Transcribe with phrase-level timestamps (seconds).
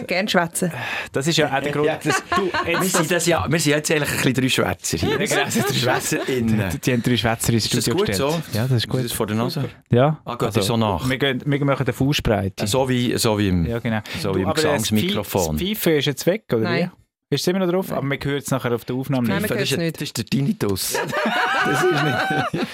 [0.00, 0.72] Ich gerne schwätzen.
[1.12, 1.86] Das ist ja auch der Grund.
[1.86, 4.96] Ja, das, du, wir, sind das ja, wir sind jetzt eigentlich ein bisschen drei Schwätzer
[4.98, 5.10] hier.
[5.10, 6.80] Ja, genau, drei SchwätzerInnen.
[6.84, 8.30] Die haben drei Schwätzer ins Ist das Studio gut gestellt.
[8.32, 8.58] so?
[8.58, 9.04] Ja, das ist Ist gut.
[9.04, 9.68] das vor der Nase?
[9.90, 10.20] Ja.
[10.24, 11.08] Ah, geht dir so nach?
[11.08, 12.66] Wir, gehen, wir machen den Fußbreite.
[12.66, 13.66] So wie, so wie im...
[13.66, 14.00] Ja, genau.
[14.20, 15.56] So wie im aber das Gesangsmikrofon.
[15.56, 16.90] Das Pfeifen ist jetzt weg, oder Nein.
[16.92, 17.03] wie?
[17.30, 17.90] Ist es immer noch drauf?
[17.90, 19.50] Aber man hört es nachher auf der Aufnahme Nein, nicht.
[19.50, 19.96] das, ist, nicht.
[19.96, 20.92] das ist der Tinnitus.
[21.64, 22.66] das ist nicht...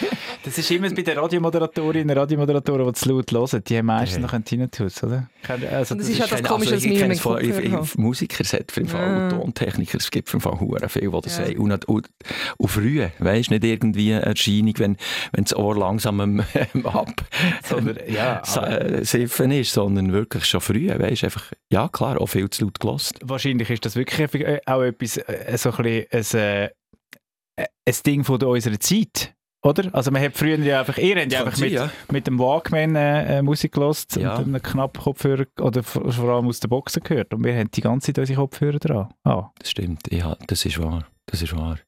[0.42, 3.62] Das ist immer bei den Radiomoderatorinnen und Radiomoderatoren, die zu laut hören.
[3.64, 5.28] Die haben meistens noch einen Tinnitus, oder?
[5.46, 8.80] Also, das das ist ja das Komische, dass ich ich- Kopfhörer ich- Musiker, hat für
[8.80, 9.24] den Fall Ja.
[9.36, 11.44] und Tontechniker, es gibt für den Fall hure viel, die das Ja.
[11.46, 11.58] sagen.
[11.58, 12.08] Und, und,
[12.56, 14.96] und früh, weisst nicht irgendwie eine Erscheinung, wenn,
[15.32, 16.42] wenn das Ohr langsam am,
[16.74, 17.12] am ab
[17.68, 22.48] Sondern, ja, äh, siffen ist, sondern wirklich schon früh, weisst einfach, ja klar, auch viel
[22.48, 23.14] zu laut gelost.
[23.22, 26.70] wahrscheinlich ist das wirklich äh, auch etwas, äh, so ein, bisschen ein,
[27.58, 29.34] äh, ein Ding von unserer Zeit.
[29.62, 29.94] Oder?
[29.94, 31.90] Also man hat früher ja einfach, ihr habt ja einfach mit, ja.
[32.10, 34.36] mit dem Walkman äh, äh, Musik gelost Ja.
[34.36, 37.34] und einem Knappkopfhörer oder vor vor allem aus der Boxen gehört.
[37.34, 39.12] Und wir haben die ganze Zeit unsere Kopfhörer dran.
[39.24, 39.50] Ah.
[39.58, 41.78] Das stimmt, ja, das ist wahr, das ist wahr.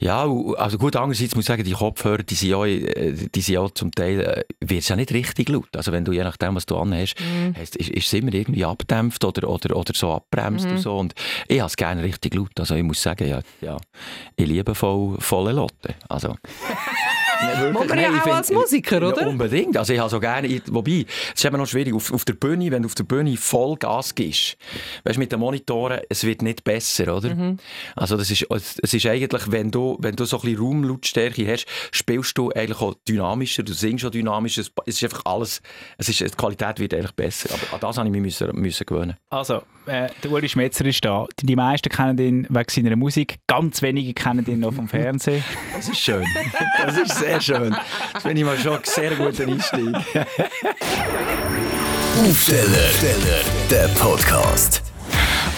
[0.00, 3.54] Ja, also gut, andererseits muss ich sagen, die Kopfhörer, die sind ja, äh, die sind
[3.54, 5.68] ja zum Teil, äh, wird ja nicht richtig laut.
[5.76, 7.16] Also wenn du, je nachdem, was du anhast,
[7.56, 10.96] hast, ist, ist es immer irgendwie abdämpft oder, oder, oder so abbremst und so.
[10.96, 11.14] Und
[11.48, 12.58] ich habe es gerne richtig laut.
[12.58, 13.76] Also ich muss sagen, ja, ja
[14.36, 15.94] ich liebe voll, volle Lotte.
[16.08, 16.36] Also...
[17.40, 19.26] Nein, Muss man ja auch find- als Musiker, Ja, oder?
[19.28, 19.76] unbedingt.
[19.76, 22.34] Also ich habe so gerne, ich- wobei, es ist eben noch schwierig, auf, auf der
[22.34, 24.56] Bühne, wenn du auf der Bühne voll Gas gibst,
[25.04, 27.34] weißt du, mit den Monitoren, es wird nicht besser, oder?
[27.34, 27.58] Mhm.
[27.96, 31.46] Also das ist, es es ist eigentlich, wenn du, wenn du so ein bisschen Raumlautstärke
[31.50, 35.60] hast, spielst du eigentlich auch dynamischer, du singst auch dynamischer, es, es ist einfach alles,
[35.98, 37.50] es ist, die Qualität wird eigentlich besser.
[37.52, 39.16] Aber an das habe ich mich müssen, müssen gewöhnen.
[39.30, 41.26] Also, äh, der Uli Schmetzer ist da.
[41.40, 45.42] Die, die meisten kennen ihn wegen seiner Musik, ganz wenige kennen ihn noch vom Fernsehen.
[45.74, 46.24] Das ist schön.
[46.84, 47.76] Das ist sehr schön.
[48.12, 49.94] Das finde ich mal schon einen sehr guten Einstieg.
[52.28, 52.90] Aufsteller,
[53.70, 54.82] der Podcast.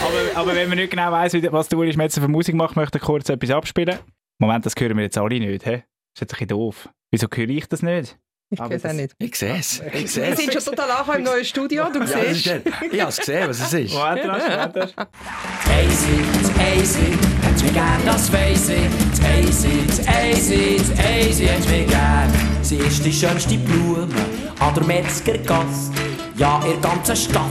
[0.04, 2.98] aber, aber wenn man nicht genau weiss, was der Uli Schmetzer für Musik macht, möchte
[2.98, 3.98] ich kurz etwas abspielen.
[4.38, 5.66] Moment, das hören wir jetzt alle nicht.
[5.66, 5.72] Hä?
[5.72, 5.80] Das
[6.16, 6.88] ist jetzt ein bisschen doof.
[7.10, 8.18] Wieso höre ich das nicht?
[8.52, 9.14] Ich Aber weiß auch nicht.
[9.18, 9.80] Ich sehe es.
[9.92, 10.38] Ich sehe Wir es.
[10.40, 12.46] sind schon total angekommen im neuen Studio, du Ja, siehst.
[12.90, 13.94] Ich habe es gesehen, was es ist.
[13.94, 14.76] Moment, Moment.
[14.76, 17.18] Easy, it's easy,
[17.60, 18.84] hat mich gern, das weiss ich.
[19.08, 22.32] It's easy, it's easy, it's easy, hat mich gern.
[22.62, 24.08] Sie ist die schönste Blume
[24.58, 25.90] an der Metzgergasse.
[26.36, 27.50] Ja, in der ganzen Stadt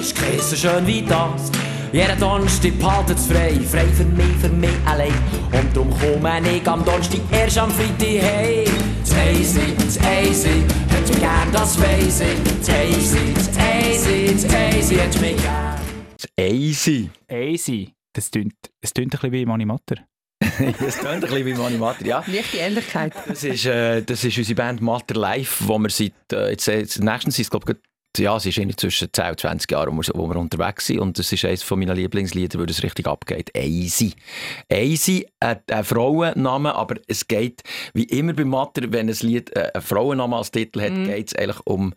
[0.00, 1.50] ist kein so schön wie das.
[1.92, 5.14] Jeden Donnerstag behaltet's frei, frei für mich, für mich allein.
[5.52, 8.68] Und darum komme ich am Donnerstag erst am Freitag heim.
[9.00, 9.74] It's easy,
[10.22, 12.52] easy, hat mich gern, das weiss ich.
[12.52, 14.46] It's easy, it's easy,
[14.78, 15.78] easy, hat mich gern.
[16.36, 17.10] Easy.
[17.28, 17.97] Easy.
[18.18, 19.94] Das tönt, es tönt ein bisschen wie Mani Matter.
[20.40, 22.24] Das klingt ein bisschen wie Mani Matter, ja.
[22.26, 23.12] Leichte Ähnlichkeit.
[23.28, 26.80] Das ist, äh, das ist unsere Band Matter Live, wo wir seit, äh, jetzt, äh,
[26.80, 27.78] jetzt nächstens es, glaube ich,
[28.20, 30.98] ja, es ist zwischen 10 und 20 Jahren, wo wir, wo wir unterwegs sind.
[30.98, 33.56] Und das ist eines von meinen Lieblingslieder, weil es richtig abgeht.
[33.56, 34.14] Easy.
[34.68, 37.62] Easy, äh, ein Frauenname, aber es geht,
[37.94, 41.36] wie immer bei Matter, wenn ein Lied äh, einen Frauennamen als Titel hat, geht es
[41.36, 41.94] eigentlich um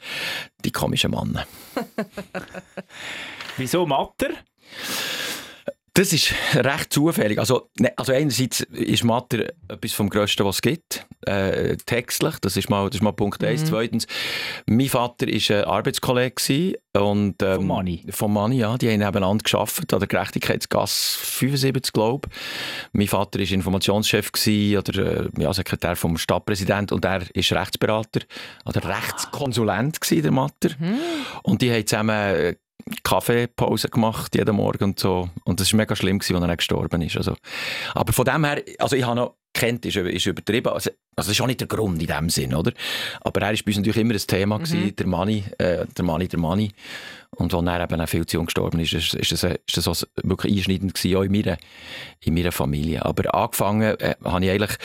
[0.64, 1.48] die komischen Männer.
[3.58, 4.30] Wieso Matter?
[5.94, 7.38] Das ist recht zufällig.
[7.38, 11.06] Also, ne, also einerseits ist Matter etwas vom Größten, was es gibt.
[11.26, 13.66] Äh, textlich, das ist mal, das ist mal Punkt eins.
[13.66, 14.08] Zweitens,
[14.68, 18.06] mein Vater war ein Arbeitskollege und, ähm, Von Mani?
[18.10, 18.78] Von Mani, ja.
[18.78, 22.38] Die haben nebeneinander gearbeitet, an der Gerechtigkeitsgasse 75, glaube ich.
[22.94, 28.22] Mein Vater war Informationschef gewesen, oder äh, ja, Sekretär vom Stadtpräsident und er ist Rechtsberater
[28.66, 30.70] oder Rechtskonsulent gewesen, der Matter.
[31.44, 32.56] Und die haben zusammen äh,
[33.04, 35.30] Kaffeepause gemacht, jeden Morgen und so.
[35.44, 37.18] Und das war mega schlimm, als er gestorben ist.
[37.18, 37.36] Also,
[37.94, 40.70] aber von dem her, also ich habe noch kennt, ist, ist übertrieben.
[40.70, 42.72] Also, also das ist auch nicht der Grund in dem Sinn, oder?
[43.22, 46.28] Aber er war bei uns natürlich immer ein Thema, gewesen, der Manni, äh, der Manni,
[46.28, 46.72] der Manni.
[47.38, 50.08] Und als er eben auch viel zu jung gestorben ist, ist, ist das, ist das
[50.24, 51.58] wirklich einschneidend gewesen, auch in meiner,
[52.20, 53.06] in meiner Familie.
[53.06, 54.78] Aber angefangen äh, habe ich eigentlich,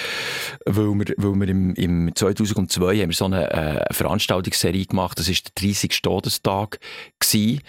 [0.65, 5.28] weil wir, weil wir im, im 2002 haben wir so eine äh, Veranstaltungsserie gemacht, das
[5.28, 6.03] war der 30.
[6.03, 6.78] Todestag
[7.19, 7.62] gewesen.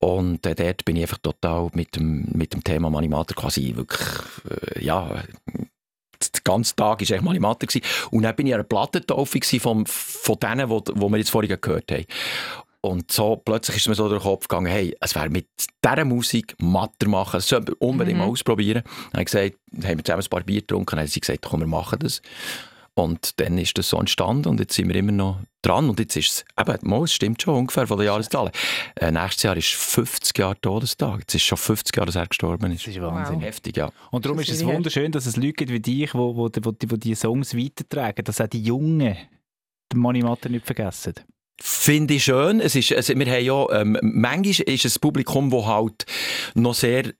[0.00, 4.08] Und äh, dort bin ich einfach total mit dem, mit dem Thema Manimator quasi wirklich,
[4.48, 5.22] äh, ja,
[6.38, 7.66] der ganze Tag war eigentlich Manimator.
[7.68, 7.84] Gewesen.
[8.10, 11.56] Und dann bin ich an einer Plattentaufe von, von denen, wo, wo wir jetzt vorhin
[11.60, 12.06] gehört haben.
[12.80, 15.48] Und so plötzlich ist mir so durch den Kopf gegangen, hey, es wäre mit
[15.84, 18.82] dieser Musik Matter machen, das sollten wir unbedingt mal ausprobieren.
[18.84, 21.44] Dann habe ich gesagt, haben wir zusammen ein paar Bier getrunken, dann haben sie gesagt,
[21.44, 22.22] komm, wir machen das.
[22.98, 25.88] Und dann ist das so entstanden und jetzt sind wir immer noch dran.
[25.88, 28.50] Und jetzt ist es, eben, mal, es stimmt schon ungefähr von den Jahreszahlen.
[28.96, 31.20] Äh, nächstes Jahr ist 50 Jahre Todestag.
[31.20, 32.86] Jetzt ist schon 50 Jahre, dass er gestorben ist.
[32.86, 33.40] Das ist Wahnsinn.
[33.40, 33.90] Heftig, ja.
[34.10, 36.48] Und darum ist ist es wunderschön, dass es Leute gibt wie dich, die wo, wo,
[36.62, 39.16] wo, die- wo die Songs weitertragen, dass auch die Jungen
[39.92, 41.14] den Mani Matter nicht vergessen.
[41.60, 42.60] Finde ich schön.
[42.60, 46.06] Es ist, also wir haben ja, ähm, manchmal ist es ein Publikum, das halt
[46.54, 47.12] noch sehr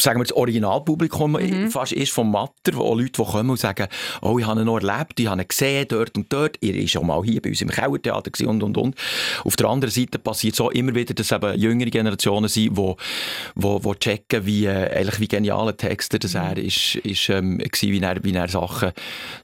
[0.00, 1.70] sagen wir das Originalpublikum Mhm.
[1.70, 3.86] fast ist vom Matter, wo Leute die kommen und sagen,
[4.22, 6.86] oh, ich habe ihn noch erlebt, ich habe ihn gesehen, dort und dort, er war
[6.88, 8.94] schon mal hier bei uns im Kellertheater gewesen und und und.
[9.44, 12.96] Auf der anderen Seite passiert so immer wieder, dass eben jüngere Generationen sind, die wo,
[13.54, 16.40] wo checken, wie, äh, eigentlich wie geniale Texter das Mhm.
[16.40, 18.92] er ist, ist ähm, gewesen, wie er, wie er Sachen,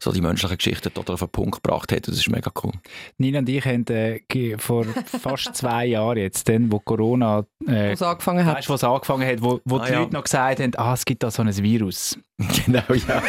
[0.00, 2.06] so die menschlichen Geschichten total auf den Punkt gebracht hat.
[2.08, 2.72] Das ist mega cool.
[3.18, 4.20] Nina und ich haben äh,
[4.58, 8.58] vor fast zwei Jahren jetzt, dann, wo Corona äh, Was angefangen hat.
[8.58, 9.98] Weißt was angefangen hat, wo, wo Ah, die ja.
[10.00, 12.18] Leute noch gesagt haben, ah, es gibt da so ein Virus.
[12.66, 13.22] genau, ja.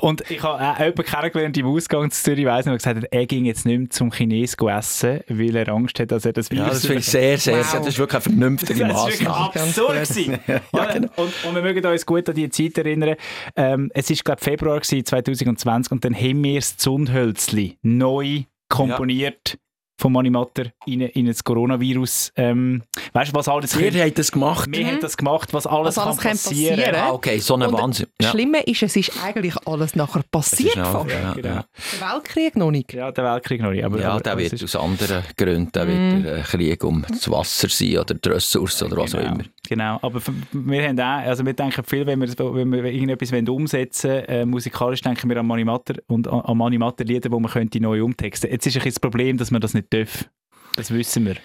[0.00, 3.12] Und ich habe auch jemanden kennengelernt im Ausgang zu Zürich, weiss nicht, der gesagt hat,
[3.12, 6.50] er ging jetzt nicht mehr zum Chinesen essen, weil er Angst hat, dass er das
[6.50, 7.70] Virus Ja, das finde ich sehr, sehr, Wow.
[7.70, 10.16] sehr, das ist wirklich eine vernünftige Das ist wirklich absurd.
[10.72, 11.08] Ja, genau.
[11.16, 13.16] und, und wir mögen uns gut an die Zeit erinnern.
[13.56, 19.58] Ähm, es war, glaube Februar gewesen, 2020 und dann haben wir das Zundhölzli neu komponiert
[19.96, 22.32] vom Animator in, in das Coronavirus.
[22.36, 22.82] Ähm,
[23.12, 24.68] weißt du, was alles kann- habt das gemacht?
[24.70, 26.76] Wir haben das gemacht, was alles, Was alles kann kann passieren.
[26.76, 26.96] passieren.
[27.00, 28.06] Ah, okay, so ein Und Wahnsinn.
[28.18, 28.30] Das Ja.
[28.32, 30.78] Schlimme ist, es ist eigentlich alles nachher passiert.
[30.78, 31.10] auch- fast.
[31.10, 31.48] ja, Genau.
[31.48, 31.64] ja.
[32.00, 32.92] Der Weltkrieg noch nicht.
[32.92, 33.84] Ja, der Weltkrieg noch nicht.
[33.84, 37.30] Aber, Ja, aber, der wird aus anderen Gründen der wird der, äh, Krieg um das
[37.30, 39.44] Wasser sein oder die Ressourcen oder was auch genau, immer.
[39.66, 40.20] Genau, aber
[40.52, 44.44] wir haben auch, also wir denken viel, wenn wir, wenn wir irgendetwas umsetzen wollen, äh,
[44.44, 48.50] musikalisch denken wir an Manimatter und an, an Manimatter-Lieder, die man könnte neu umtexten.
[48.50, 50.26] Jetzt ist ein das Problem, dass man das nicht dürfen.
[50.76, 51.36] Das wissen wir.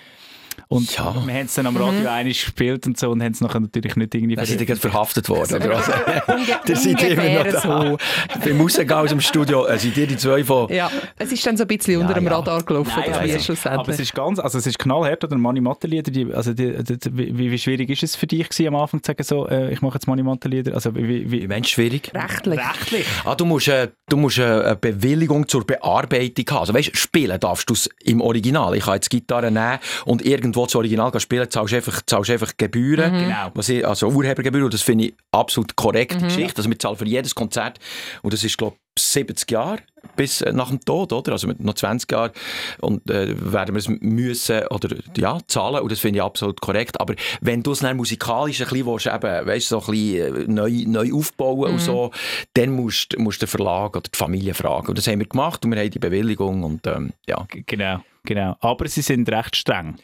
[0.67, 1.15] Und Ja.
[1.25, 2.27] wir haben es dann am Radio mhm.
[2.27, 5.29] gespielt und so und haben es nachher natürlich nicht irgendwie Dann seid ihr gerade verhaftet
[5.29, 5.87] worden, oder was?
[6.27, 7.61] Unge Ihr seid immer noch da.
[7.61, 7.97] so.
[8.43, 10.71] Beim Rausgehen aus dem Studio äh, seid ihr die zwei von...
[10.71, 12.35] Ja, es ist dann so ein bisschen unter dem ja.
[12.37, 13.99] Radar gelaufen, Nein, das es ist, aber es schlussendlich.
[13.99, 17.89] ist ganz, also es ist knallhart, oder Mani-Matter-Lieder, die, also die, die, wie, wie schwierig
[17.89, 20.73] ist es für dich gewesen, am Anfang zu sagen, so, äh, ich mache jetzt Mani-Matter-Lieder,
[20.73, 22.11] also wie, wie, Wie meinst du schwierig?
[22.13, 22.59] Rechtlich.
[22.59, 23.05] rechtlich?
[23.25, 26.59] Ah, du musst, äh, du musst äh, eine Bewilligung zur Bearbeitung haben.
[26.59, 28.75] Also weißt, spielen darfst du es im Original.
[28.75, 33.13] Ich kann jetzt Gitarre nehmen und irgendwo das Original spielen, zahlst einfach, zahlst einfach Gebühren.
[33.13, 33.51] Genau.
[33.53, 36.57] Was ich, also Urhebergebühren, und das finde ich absolut korrekte Geschichte.
[36.57, 37.79] Also wir zahlen für jedes Konzert,
[38.21, 39.79] und das ist, glaube ich, 70 Jahre
[40.15, 41.33] bis äh, nach dem Tod, oder?
[41.33, 42.31] Also mit noch 20 Jahren
[42.79, 46.99] und äh, werden wir es müssen oder ja, zahlen und das finde ich absolut korrekt.
[46.99, 50.51] Aber wenn du es dann musikalisch ein bisschen, willst, eben, weißt, so ein bisschen äh,
[50.51, 52.11] neu, neu aufbauen und so,
[52.53, 54.87] dann musst du den Verlag oder die Familie fragen.
[54.87, 57.45] Und das haben wir gemacht und wir haben die Bewilligung und ähm, ja.
[57.49, 58.55] Genau, genau.
[58.59, 59.95] Aber sie sind recht streng.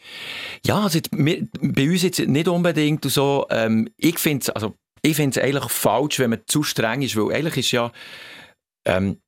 [0.64, 3.46] Ja, also wir, bei uns jetzt nicht unbedingt und so.
[3.50, 7.34] Ähm, ich finde es also, ich find's eigentlich falsch, wenn man zu streng ist, weil
[7.34, 7.92] eigentlich ist ja,
[8.84, 9.18] ähm,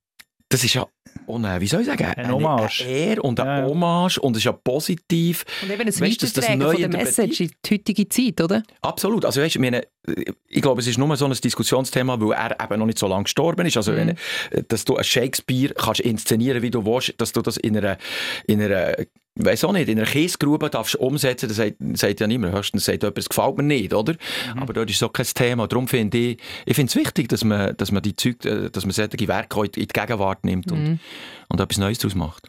[0.50, 0.86] das ist ja,
[1.26, 2.84] oh nein, wie soll ich sagen, Ein Hommage.
[2.84, 3.66] Eine Ehre und eine Ja.
[3.66, 5.44] Hommage und es ist ja positiv.
[5.62, 8.62] Und eben ein Weißt das Weitertragen neu von der Message in die heutige Zeit, oder?
[8.80, 9.24] Absolut.
[9.24, 9.86] Also, weißt, ich, meine,
[10.48, 13.24] ich glaube, es ist nur so ein Diskussionsthema, weil er eben noch nicht so lange
[13.24, 13.76] gestorben ist.
[13.76, 14.16] Also, wenn,
[14.68, 17.98] dass du ein Shakespeare kannst inszenieren, wie du willst, dass du das in einer,
[18.46, 18.96] in einer
[19.44, 22.54] weiß auch nicht, in einer Kiesgrube darfst du umsetzen, das sagt, sagt ja niemand.
[22.54, 24.14] Höchstens sagt jemand, es gefällt mir nicht, oder?
[24.56, 25.66] Aber dort ist so kein Thema.
[25.66, 28.84] Darum finde ich, ich finde es wichtig, dass man, dass man die Zeug, äh, dass
[28.84, 31.00] man solche Werke in die Gegenwart nimmt und,
[31.48, 32.48] und etwas Neues daraus macht.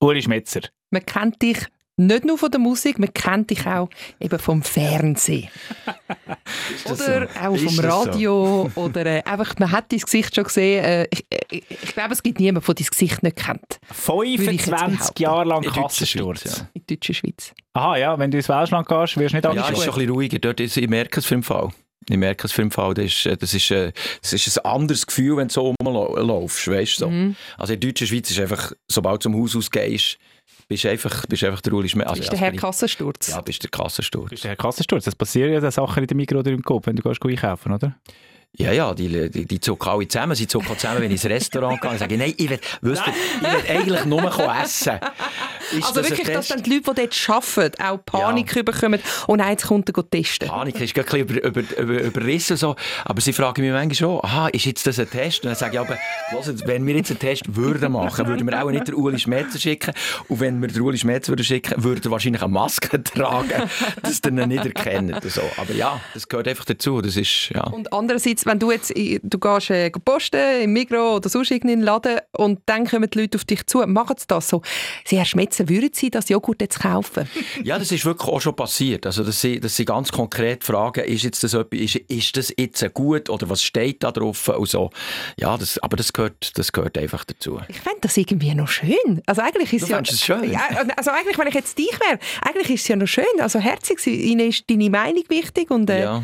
[0.00, 0.60] Uri Schmetzer.
[0.90, 3.88] Man kennt dich nicht nur von der Musik, man kennt dich auch
[4.20, 5.48] eben vom Fernsehen.
[6.86, 8.10] Oder auch Ist vom das so?
[8.10, 8.70] Radio.
[8.74, 10.84] Oder äh, einfach, man hat dein Gesicht schon gesehen.
[10.84, 15.22] Äh, ich, ich, ich glaube, es gibt niemanden, der dein Gesicht nicht kennt 25 behaupten.
[15.22, 16.40] Jahre lang In der deutschen Kassensturz.
[16.42, 16.68] Schweiz, ja.
[16.74, 17.52] in der deutschen Schweiz.
[17.74, 19.72] Aha, ja, wenn du ins Welschland gehst, wirst du nicht Ja, angeschaut.
[19.72, 20.38] es ist schon ein bisschen ruhiger.
[20.38, 21.70] Dort ist, ich merke es für den Fall.
[22.08, 22.94] Ich merke es für den Fall.
[22.94, 26.68] Das ist, äh, das ist, äh, das ist ein anderes Gefühl, wenn du so rumlaufst.
[26.68, 27.06] Weißt, so.
[27.56, 30.18] Also in der deutschen Schweiz ist einfach, sobald du zum Haus ausgehst,
[30.68, 32.06] bist du einfach, bist einfach der Uli Schmidt.
[32.06, 33.28] Also, ist ja, der Herr Kassensturz.
[33.28, 34.30] Ja, bist der Kassensturz.
[34.30, 35.04] Das ist der Kassensturz.
[35.04, 37.96] Das passieren ja Sachen in der Mikro oder im Kopf, wenn du gehst einkaufen, oder?
[38.56, 40.36] Ja, ja, die, die, die zucken alle zusammen.
[40.36, 41.92] Sie zucken zusammen, wenn ich ins Restaurant gehe.
[41.92, 44.24] Ich sage, nein, ich will, wisst ihr, ich will eigentlich nur
[44.62, 45.00] essen.
[45.72, 49.40] Ist Also das wirklich, dass dann die Leute, die dort arbeiten, auch Panik bekommen und
[49.40, 50.48] eins kommt er testen.
[50.48, 52.56] Panik ist gerade ein bisschen über, über, über, überrissen.
[52.56, 52.76] So.
[53.04, 55.42] Aber sie fragen mich manchmal schon, aha, ist jetzt das ein Test?
[55.42, 55.98] Und dann sage ich aber,
[56.30, 59.58] hört, wenn wir jetzt einen Test würden machen, würden wir auch nicht den Uli Schmetzer
[59.58, 59.94] schicken.
[60.28, 63.68] Und wenn wir den Uli Schmetzer würden schicken, würde er wahrscheinlich eine Maske tragen,
[64.02, 65.12] dass ihr ihn nicht erkennt.
[65.24, 65.42] und So.
[65.56, 67.00] Aber ja, das gehört einfach dazu.
[67.00, 67.64] Das ist, ja.
[67.64, 71.82] Und andererseits, wenn du jetzt in- du gehst äh, posten im Migros oder sonst irgendeinen
[71.82, 74.62] Laden und dann kommen die Leute auf dich zu, machen sie das so.
[75.04, 77.28] Sie, Herr Schmetzer, würden Sie das Joghurt jetzt kaufen?
[77.64, 79.06] Ja, das ist wirklich auch schon passiert.
[79.06, 82.94] Also, dass sie, dass sie ganz konkret fragen, ist, jetzt das, ist, ist das jetzt
[82.94, 84.48] gut oder was steht da drauf?
[84.48, 84.90] Und so.
[85.38, 87.60] Ja, das, aber das gehört, das gehört einfach dazu.
[87.68, 89.22] Ich fände das irgendwie noch schön.
[89.26, 90.50] Also eigentlich ist Du es ja, es schön?
[90.50, 90.60] Ja,
[90.96, 93.24] also eigentlich, wenn ich jetzt dich wäre, eigentlich ist es ja noch schön.
[93.40, 96.22] Also herzig, ihnen ist deine Meinung wichtig und äh, Ja.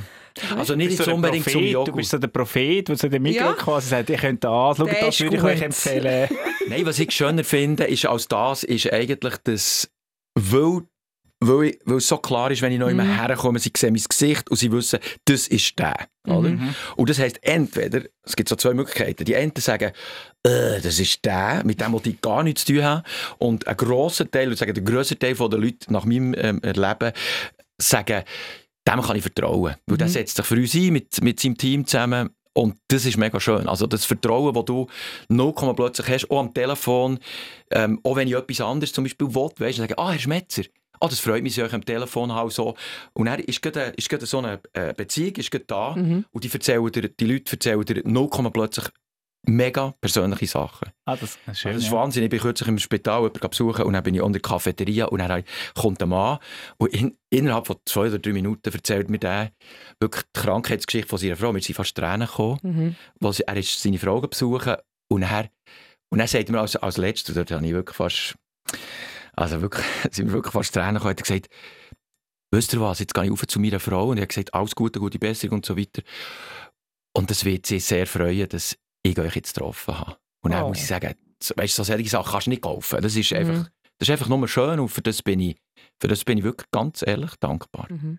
[0.56, 1.96] Also nicht Du so unbedingt zum Prophet, Du Joghurt.
[1.96, 3.52] bist so der Prophet, der zu dem Mikro Ja.
[3.54, 6.28] quasi sagt, ich könnte das, schau, Der das würde ich euch empfehlen.
[6.68, 9.90] Nein, was ich schöner finde, ist als das, ist eigentlich das,
[10.38, 10.82] weil,
[11.40, 14.02] weil, ich, weil es so klar ist, wenn ich noch immer herkomme, sie sehen mein
[14.08, 15.96] Gesicht und sie wissen, das ist der.
[16.26, 16.56] Oder?
[16.96, 19.92] Und das heisst, entweder, es gibt so zwei Möglichkeiten, die einen sagen,
[20.44, 23.02] äh, das ist der, mit dem wollte ich gar nichts zu tun haben.
[23.38, 27.12] Und ein grosser Teil, ich sagen, der grösste Teil der Leute nach meinem ähm, Erleben,
[27.80, 28.22] sagen,
[28.90, 29.76] dem kann ich vertrauen.
[29.86, 32.30] Weil der setzt sich für uns ein, mit, mit seinem Team zusammen.
[32.52, 33.68] Und das ist mega schön.
[33.68, 34.86] Also das Vertrauen, das du
[35.28, 37.18] 0, plötzlich hast, auch am Telefon,
[37.70, 40.62] ähm, auch wenn ich etwas anderes zum Beispiel will, weißt du, sagen, ah, Herr Schmetzer,
[40.98, 42.50] ah, das freut mich, ich euch am Telefon habe.
[42.50, 42.74] So.
[43.12, 46.52] Und dann ist gerade, ist gerade so eine äh, Beziehung ist gerade da und die,
[46.52, 48.86] erzählen dir, die Leute erzählen dir 0, plötzlich
[49.46, 50.90] mega persönliche Sachen.
[51.06, 51.72] Ah, das ist schön.
[51.74, 51.96] Das ist ja.
[51.96, 52.24] Wahnsinn.
[52.24, 55.18] Ich bin kürzlich im Spital jemanden besuchen und dann bin ich in der Cafeteria und
[55.18, 55.44] dann
[55.74, 56.38] kommt ein Mann
[56.78, 59.52] und in, innerhalb von zwei oder drei Minuten erzählt mir der
[59.98, 61.52] wirklich die Krankheitsgeschichte von seiner Frau.
[61.52, 62.96] Mir sind fast Tränen gekommen, Mhm.
[63.20, 64.76] weil sie, er ist seine Frau besuchen
[65.10, 65.48] und dann,
[66.12, 68.34] und dann sagt er mir als, als letztes, dort habe ich wirklich fast,
[69.34, 71.48] also wirklich, sind mir wirklich fast Tränen gekommen, hat er gesagt,
[72.52, 74.74] wisst ihr was, jetzt gehe ich auf zu meiner Frau und er hat gesagt, alles
[74.74, 76.02] Gute, gute Besserung und so weiter.
[77.16, 80.16] Und das wird sie sehr freuen, dass ich euch jetzt getroffen habe.
[80.42, 80.68] Und dann Oh.
[80.68, 83.00] muss ich sagen, so- weißt du, so solche Sachen kannst du nicht kaufen.
[83.02, 83.66] Das ist einfach, Mhm.
[83.98, 85.56] das ist einfach nur schön und für das bin ich,
[86.00, 87.86] für das bin ich wirklich ganz ehrlich dankbar.
[87.90, 88.18] Mhm.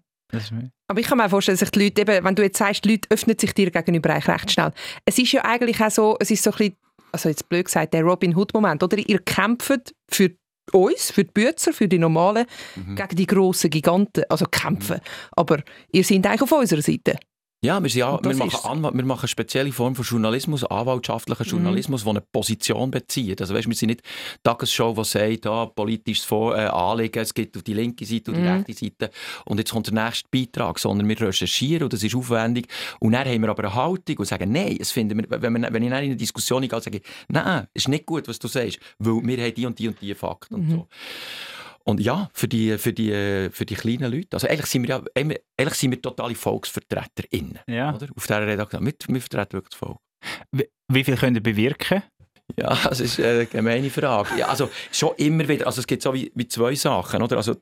[0.88, 2.86] Aber ich kann mir auch vorstellen, dass sich die Leute, eben, wenn du jetzt sagst,
[2.86, 4.72] die Leute öffnen sich dir gegenüber eigentlich recht schnell.
[5.06, 6.78] Es ist ja eigentlich auch so, es ist so ein bisschen,
[7.12, 8.98] also jetzt blöd gesagt, der Robin Hood-Moment, oder?
[8.98, 10.32] Ihr kämpft für
[10.72, 12.46] uns, für die Bützer, für die Normalen,
[12.78, 12.96] Mhm.
[12.96, 15.02] gegen die grossen Giganten, also kämpfen.
[15.34, 15.62] Aber
[15.92, 17.18] ihr seid eigentlich auf unserer Seite.
[17.64, 22.10] Ja, wir, sind wir, machen wir machen eine spezielle Form von Journalismus, anwaltschaftlichen Journalismus, der
[22.10, 23.40] eine Position bezieht.
[23.40, 27.32] Also weißt, wir sind nicht die Tagesshow, die sagt, ah, politisches Vor äh, Anliegen, es
[27.36, 28.48] gibt auf die linke Seite und die Mhm.
[28.48, 29.12] rechte Seite
[29.46, 32.68] und jetzt kommt der nächste Beitrag, sondern wir recherchieren und das ist aufwendig
[33.00, 35.72] und dann haben wir aber eine Haltung und sagen, nein, es finden wir, wenn, wir,
[35.72, 38.80] wenn ich in eine Diskussion gehe, sage ich, nein, ist nicht gut, was du sagst,
[38.98, 40.88] weil wir haben die und die und die Fakten und so.
[41.84, 44.30] Und ja, für die, für, die, für die kleinen Leute.
[44.34, 47.60] Also eigentlich sind wir ja eigentlich sind wir totale VolksvertreterInnen.
[47.68, 47.96] Ja.
[47.96, 48.08] Oder?
[48.16, 48.86] Auf dieser Redaktion.
[48.86, 49.98] Wir, wir vertreten wirklich das Volk.
[50.52, 52.04] Wie, wie viel könnt ihr bewirken?
[52.58, 54.38] Ja, das ist eine gemeine Frage.
[54.38, 55.68] Ja, also schon immer wieder.
[55.68, 57.22] Also es gibt so wie, wie zwei Sachen.
[57.22, 57.38] Oder?
[57.38, 57.56] Also,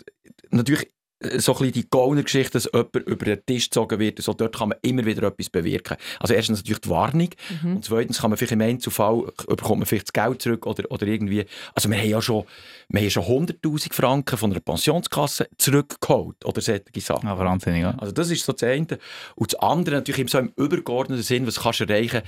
[0.50, 0.90] natürlich äh,
[1.38, 4.22] so ein die Gauner-Geschichte, dass jemand über den Tisch gezogen wird.
[4.22, 5.98] So, dort kann man immer wieder etwas bewirken.
[6.20, 7.30] Also erstens natürlich die Warnung.
[7.64, 11.06] Und zweitens kann man vielleicht im Einzelfall, bekommt man vielleicht das Geld zurück oder, oder
[11.08, 11.46] irgendwie.
[11.76, 12.46] Also wir haben ja schon,
[12.88, 16.46] wir haben schon 100'000 Franken von einer Pensionskasse zurückgeholt.
[16.46, 17.28] Oder solche Sachen.
[17.28, 17.96] Ah, wahnsinnig, ja.
[17.98, 18.88] Also das ist so das eine.
[19.36, 22.22] Und das andere natürlich im, so im übergeordneten Sinn, was kannst du erreichen.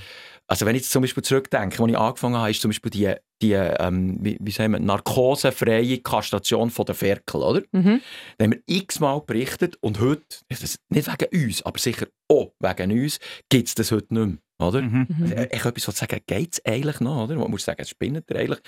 [0.46, 3.14] Also wenn ich jetzt zum Beispiel zurückdenke, als ich angefangen habe, ist zum Beispiel die,
[3.42, 7.62] die ähm, wie, wie sagen wir, narkosefreie Kastration von der Ferkel, oder?
[7.72, 8.00] Mhm.
[8.38, 12.52] Da haben wir x-mal berichtet und heute, das ist nicht wegen uns, aber sicher auch
[12.60, 13.18] wegen uns,
[13.50, 14.82] gibt es das heute nicht mehr, oder?
[14.82, 15.06] Mhm.
[15.20, 17.36] Also, echt etwas, was sagen, geht es eigentlich noch, oder?
[17.36, 18.60] Man muss sagen, es spinnt ihr eigentlich.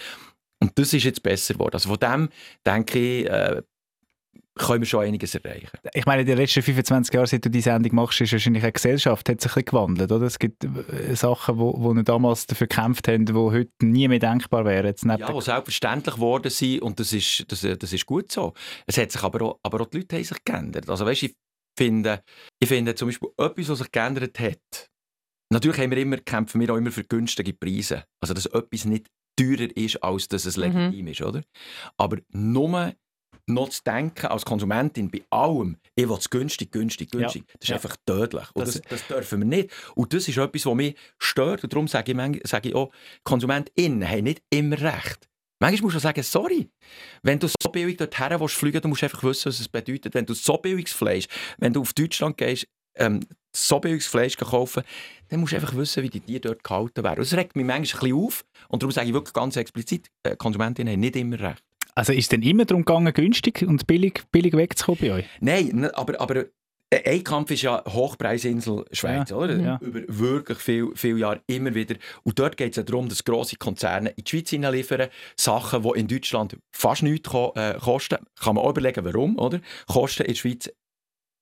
[0.61, 1.75] Und das ist jetzt besser geworden.
[1.75, 2.28] Also von dem,
[2.64, 3.62] denke ich, äh,
[4.56, 5.68] können wir schon einiges erreichen.
[5.94, 8.73] Ich meine, in den letzten 25 Jahren, seit du die Sendung machst, ist wahrscheinlich eine
[8.73, 10.26] Gesellschaft hat sich ein bisschen gewandelt, oder?
[10.26, 14.20] Es gibt äh, Sachen, wo, wo wir damals dafür gekämpft haben, die heute nie mehr
[14.20, 14.87] denkbar wären.
[14.87, 18.54] Jetzt Ja, die selbstverständlich geworden sind und das ist, das, das ist gut so.
[18.87, 20.88] Es hat sich aber auch, aber auch die Leute haben sich geändert.
[20.88, 21.34] Also weißt, ich
[21.76, 22.23] finde,
[22.61, 24.90] ich finde zum Beispiel etwas, was sich geändert hat.
[25.52, 28.04] Natürlich haben wir immer, kämpfen wir auch immer für günstige Preise.
[28.20, 29.06] Also dass etwas nicht
[29.37, 31.42] teurer ist, als dass es legitim ist, oder?
[31.96, 32.94] Aber nur
[33.46, 37.68] noch zu denken als Konsumentin bei allem, ich will es günstig, günstig, günstig, das ist
[37.68, 37.76] Ja.
[37.76, 38.46] einfach tödlich.
[38.54, 39.70] Und Das- das, dürfen wir nicht.
[39.94, 41.62] Und das ist etwas, was mich stört.
[41.64, 42.90] Und darum sage ich, manchmal- sage ich auch,
[43.24, 45.28] KonsumentInnen haben nicht immer recht.
[45.60, 46.68] Manchmal musst du sagen, sorry,
[47.22, 50.14] wenn du so billig dorthin willst, fliegen dann musst du einfach wissen, was es bedeutet.
[50.14, 51.26] Wenn du so billiges Fleisch,
[51.58, 53.20] wenn du auf Deutschland gehst, ähm,
[53.56, 54.82] so billiges Fleisch kaufen,
[55.28, 57.20] dann musst du einfach wissen, wie die Tiere dort gehalten werden.
[57.20, 58.44] Das regt mich manchmal ein bisschen auf.
[58.68, 61.62] Und darum sage ich wirklich ganz explizit, äh, Konsumentinnen haben nicht immer recht.
[61.96, 65.24] Also ist es denn immer darum gegangen, günstig und billig, billig wegzukommen bei euch?
[65.40, 66.46] Nein, ne, aber, aber
[66.90, 69.56] äh, ein Kampf ist ja Hochpreisinsel Schweiz, Ja, oder?
[69.56, 69.78] ja.
[69.80, 71.96] Über wirklich viele viel Jahre immer wieder.
[72.24, 76.00] Und dort geht es ja darum, dass grosse Konzerne in die Schweiz hineinliefern, Sachen, die
[76.00, 78.18] in Deutschland fast nichts ko äh, kosten.
[78.40, 79.60] Kann man auch überlegen, warum, oder?
[79.86, 80.70] Kosten in der Schweiz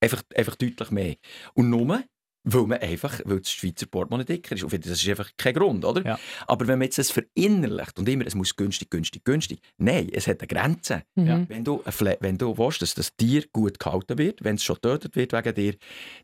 [0.03, 1.15] einfach, einfach deutlich mehr.
[1.55, 2.03] Und nur,
[2.45, 4.65] weil man einfach, weil das Schweizer Portemonnaie dicker ist.
[4.65, 6.05] Und das ist einfach kein Grund, oder?
[6.05, 6.19] Ja.
[6.47, 9.61] Aber wenn man jetzt das verinnerlicht und immer, es muss günstig, günstig, günstig.
[9.79, 11.03] Nein, es hat eine Grenze.
[11.15, 11.47] Mhm.
[11.49, 14.77] Wenn du, Fle- wenn du willst, dass das Tier gut gehalten wird, wenn es schon
[14.77, 15.75] getötet wird wegen dir,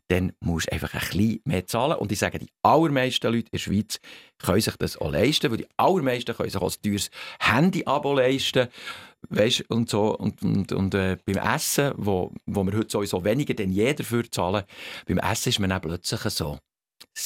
[0.09, 1.97] dann musst du einfach ein bisschen mehr zahlen.
[1.97, 3.99] Und ich sage, die allermeisten Leute in der Schweiz
[4.39, 7.09] können sich das auch leisten, weil die allermeisten können sich auch ein teures
[7.39, 8.67] Handy-Abo leisten.
[9.29, 13.53] Weißt, und so, und, und, und äh, beim Essen, wo, wo wir heute sowieso weniger
[13.53, 14.63] denn je dafür zahlen,
[15.07, 16.57] beim Essen ist man dann plötzlich so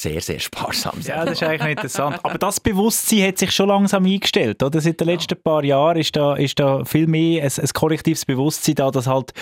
[0.02, 1.00] sehr, sehr sparsam.
[1.04, 2.20] Ja, das ist eigentlich interessant.
[2.24, 4.82] Aber das Bewusstsein hat sich schon langsam eingestellt, oder?
[4.82, 8.76] Seit den letzten paar Jahren ist da, ist da viel mehr ein, ein kollektives Bewusstsein
[8.76, 9.34] da, dass halt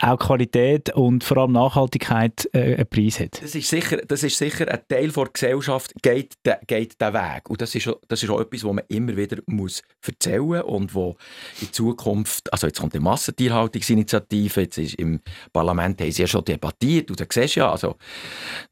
[0.00, 3.42] auch Qualität und vor allem Nachhaltigkeit äh, einen Preis hat.
[3.42, 7.50] Das ist sicher, das ist sicher ein Teil der Gesellschaft, geht, de, geht den Weg.
[7.50, 11.16] Und das ist, das ist auch etwas, was man immer wieder muss erzählen und wo
[11.60, 15.20] in Zukunft, also jetzt kommt die Massentierhaltungsinitiative, jetzt ist im
[15.52, 17.96] Parlament haben sie ja schon debattiert und da siehst du ja, also,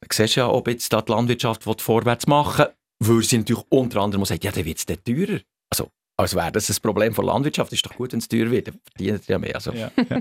[0.01, 2.67] da siehst du ja, ob jetzt da die Landwirtschaft vorwärts machen
[3.01, 5.41] will, weil sie natürlich unter anderem sagt, ja, dann wird es teurer.
[5.71, 7.73] Also, als wäre das ein Problem der Landwirtschaft.
[7.73, 8.69] Ist doch gut, wenn es teuer wird.
[8.69, 9.55] Dann verdienen ja mehr.
[9.57, 10.21] Also, ja, ja.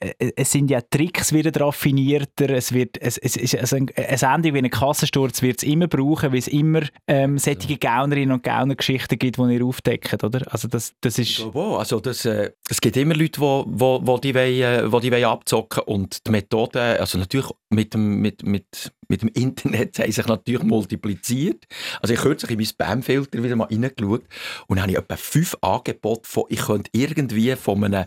[0.00, 2.50] Äh, es sind ja Tricks wieder raffinierter.
[2.50, 5.86] Es wird, es, es, es, also ein, ein Ende wie ein Kassensturz wird es immer
[5.86, 10.40] brauchen, weil es immer ähm, solche Gaunerinnen und Gaunergeschichten gibt, die ihr aufdeckt, oder?
[10.52, 11.30] Also das, das ist...
[11.30, 14.98] Ich glaube Also das, äh, es gibt immer Leute, die wo, wo die, wollen, wo
[14.98, 19.98] die wollen abzocken und die Methode, also natürlich mit dem, mit, mit, mit dem Internet
[19.98, 21.64] haben sich natürlich multipliziert.
[22.00, 24.22] Also ich habe kürzlich in meinen Spamfilter wieder mal reingeschaut
[24.66, 28.04] und habe ich etwa fünf Angebote von, ich könnte irgendwie von einem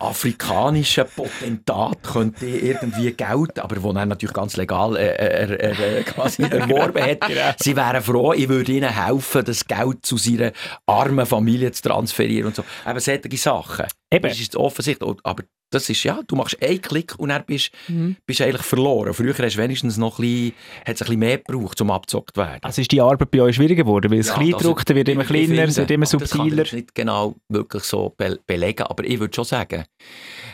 [0.00, 6.42] afrikanischen Potentat könnte irgendwie Geld, aber wo er natürlich ganz legal äh, äh, äh, quasi
[6.50, 7.24] erworben hat.
[7.62, 10.52] Sie wären froh, ich würde ihnen helfen, das Geld zu seiner
[10.86, 12.64] armen Familie zu transferieren und so.
[12.86, 13.86] Eben solche Sachen.
[14.12, 14.28] Eben.
[14.28, 15.16] Das ist offensichtlich.
[15.22, 18.16] Aber das ist, ja, du machst einen Klick und dann bist du mhm.
[18.26, 19.14] eigentlich verloren.
[19.14, 20.52] Früher hast du wenigstens noch ein bisschen,
[20.84, 22.60] hat es ein bisschen mehr gebraucht, um abgezockt zu werden.
[22.62, 24.10] Also ist die Arbeit bei euch schwieriger geworden?
[24.10, 26.56] Weil es ja, Kleindruckte wird immer kleiner, es wird immer subtiler.
[26.56, 29.84] Das kann ich nicht genau wirklich so be belegen, aber ich würde schon sagen,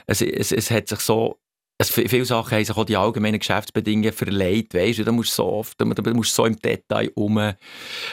[0.07, 1.39] es, es, es hat sich so
[1.79, 5.43] es, viele Sachen haben sich auch die allgemeinen Geschäftsbedingungen verleiht, weißt du, da musst du
[5.43, 7.53] so oft, da musst so im Detail um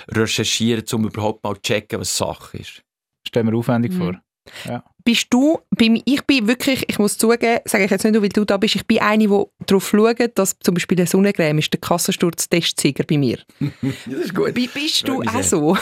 [0.09, 2.83] recherchieren, um überhaupt mal zu checken, was Sache ist.
[3.25, 3.97] Stell mir aufwendig mhm.
[3.97, 4.21] vor.
[4.65, 4.83] Ja.
[5.05, 8.57] Bist du, ich bin wirklich, ich muss zugeben, sage ich jetzt nicht, weil du da
[8.57, 13.03] bist, ich bin eine, die darauf schaut, dass zum Beispiel eine Sonnencreme ist der Kassensturz-Testsieger
[13.03, 13.39] bei mir.
[13.59, 14.53] das ist gut.
[14.53, 15.77] B bist du auch so?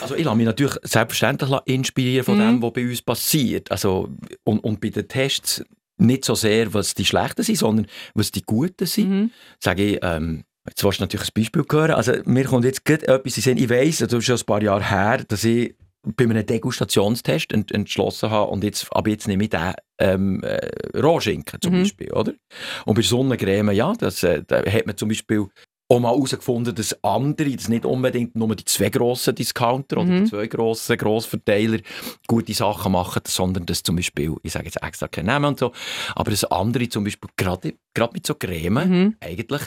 [0.00, 2.40] Also ich lasse mich natürlich selbstverständlich inspirieren von mm.
[2.40, 3.70] dem, was bei uns passiert.
[3.70, 4.08] Also,
[4.44, 5.64] und, und bei den Tests
[5.98, 9.10] nicht so sehr, was die Schlechten sind, sondern was die Guten sind.
[9.10, 9.30] Mm.
[9.60, 11.92] Sage ich, ähm, Jetzt willst du natürlich ein Beispiel hören.
[11.92, 13.58] Also, mir kommt jetzt gerade etwas in Sinn.
[13.58, 15.74] Ich weiss, das ist schon ein paar Jahre her, dass ich
[16.16, 20.98] bei einem Degustationstest ent entschlossen habe und jetzt, ab jetzt nehme ich den ähm, äh,
[20.98, 21.82] Rohschinken zum mhm.
[21.82, 22.32] Beispiel, oder?
[22.84, 25.46] Und bei Sonnencreme, ja, das, äh, da hat man zum Beispiel
[25.90, 30.08] auch mal herausgefunden, dass andere, dass nicht unbedingt nur die zwei grossen Discounter mhm.
[30.08, 31.78] oder die zwei grossen Grossverteiler
[32.26, 35.72] gute Sachen machen, sondern dass zum Beispiel, ich sage jetzt extra keinen Namen und so,
[36.14, 39.16] aber dass andere zum Beispiel gerade, gerade mit so Creme mhm.
[39.20, 39.62] eigentlich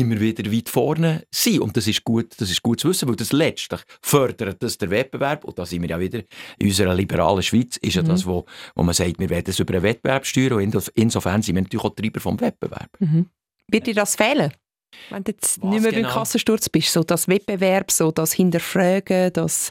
[0.00, 1.60] immer wieder weit vorne sind.
[1.60, 4.90] Und das ist gut, das ist gut zu wissen, weil das letztlich fördert das der
[4.90, 5.44] Wettbewerb.
[5.44, 6.20] Und da sind wir ja wieder
[6.58, 8.08] in unserer liberalen Schweiz, ist ja mhm.
[8.08, 10.54] das, wo, wo man sagt, wir werden es über einen Wettbewerb steuern.
[10.54, 12.90] Und insofern sind wir natürlich auch Treiber vom Wettbewerb.
[12.98, 13.26] Mhm.
[13.70, 14.52] Wird dir das fehlen?
[15.10, 16.08] Wenn du jetzt Was nicht mehr genau?
[16.08, 19.70] beim Kassensturz bist, so das Wettbewerb, so das Hinterfragen, das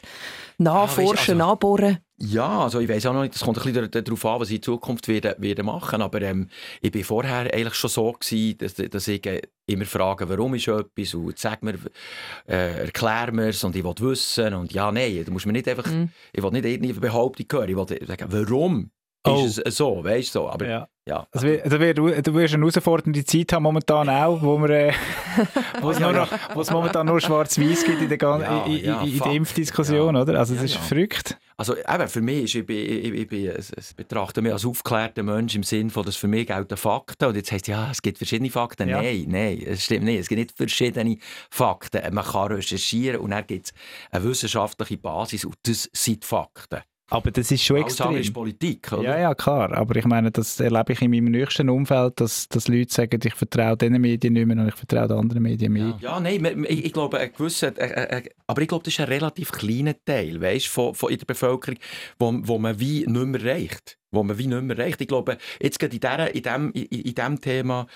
[0.58, 1.98] Nachforschen, ja, also, Nachbohren.
[2.20, 4.56] Ja, also ich weiß auch noch nicht, das kommt ein bisschen darauf an, was ich
[4.56, 6.48] in Zukunft werde, werde machen aber ähm,
[6.80, 10.66] ich war vorher eigentlich schon so gewesen, dass, dass ich äh, immer frage, warum ist
[10.66, 11.74] etwas und sag mir,
[12.48, 15.68] äh, erklär mir es und ich will wissen und ja, nein, du musst mir nicht
[15.68, 16.08] einfach, mm.
[16.32, 18.90] ich will nicht irgendeine Behauptung hören, ich will sagen, warum
[19.24, 19.44] oh.
[19.44, 20.88] ist es so, weißt du, so, aber ja.
[21.06, 21.26] Ja.
[21.32, 24.92] Also, also, du, du wirst eine herausfordernde Zeit haben momentan auch, wo, wir, äh,
[25.80, 26.28] wo es, ja, ja.
[26.70, 30.38] momentan nur schwarz-weiß gibt in der, ja, in, in, in der Impfdiskussion, oder?
[30.38, 31.38] Also es ist verrückt.
[31.60, 35.24] Also eben, für mich ist, ich, bin, ich, ich, ich, ich betrachte mich als aufgeklärter
[35.24, 37.24] Mensch im Sinne von, dass für mich gelten Fakten.
[37.24, 38.88] Und jetzt heisst ja, es gibt verschiedene Fakten.
[38.88, 40.20] Nein, nein, es stimmt nicht.
[40.20, 41.18] Es gibt nicht verschiedene
[41.50, 42.14] Fakten.
[42.14, 43.72] Man kann recherchieren und dann gibt es
[44.12, 46.80] eine wissenschaftliche Basis und das sind Fakten.
[47.10, 48.16] Aber das ist schon extrem.
[48.16, 49.02] ist Politik, oder?
[49.02, 49.72] Ja, ja, klar.
[49.72, 53.34] Aber ich meine, das erlebe ich in meinem nächsten Umfeld, dass, dass Leute sagen, ich
[53.34, 55.98] vertraue diesen Medien nicht mehr und ich vertraue den anderen Medien mehr.
[56.00, 59.00] Ja, ja nein, ich, ich glaube, ein gewisser, äh, äh, aber ich glaube, das ist
[59.00, 61.78] ein relativ kleiner Teil, weißt, von, von in der Bevölkerung,
[62.18, 65.00] wo, wo man wie nicht mehr reicht wo man wie nicht mehr reicht.
[65.02, 67.86] Ich glaube, jetzt gerade in, in, diesem, in, in diesem Thema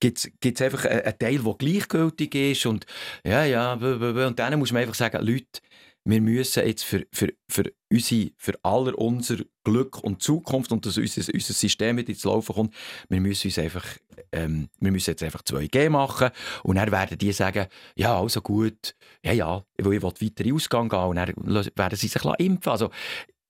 [0.00, 2.84] gibt es einfach einen Teil, der gleichgültig ist und
[3.24, 5.60] ja, ja, und dann muss man einfach sagen, Leute,
[6.04, 10.98] wir müssen jetzt für, für, für, unsere, für aller unser Glück und Zukunft und dass
[10.98, 12.74] unser, unser System wieder ins Laufen kommt,
[13.08, 13.86] wir müssen uns einfach,
[14.32, 16.30] ähm, wir müssen jetzt einfach 2G machen
[16.64, 20.88] und dann werden die sagen, ja, also gut, ja, ja, ich will weiter in Ausgang
[20.88, 21.34] gehen und dann
[21.76, 22.72] werden sie sich impfen.
[22.72, 22.90] Also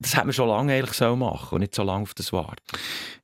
[0.02, 2.62] das hätten wir schon lange eigentlich so machen und nicht so lange auf das warten.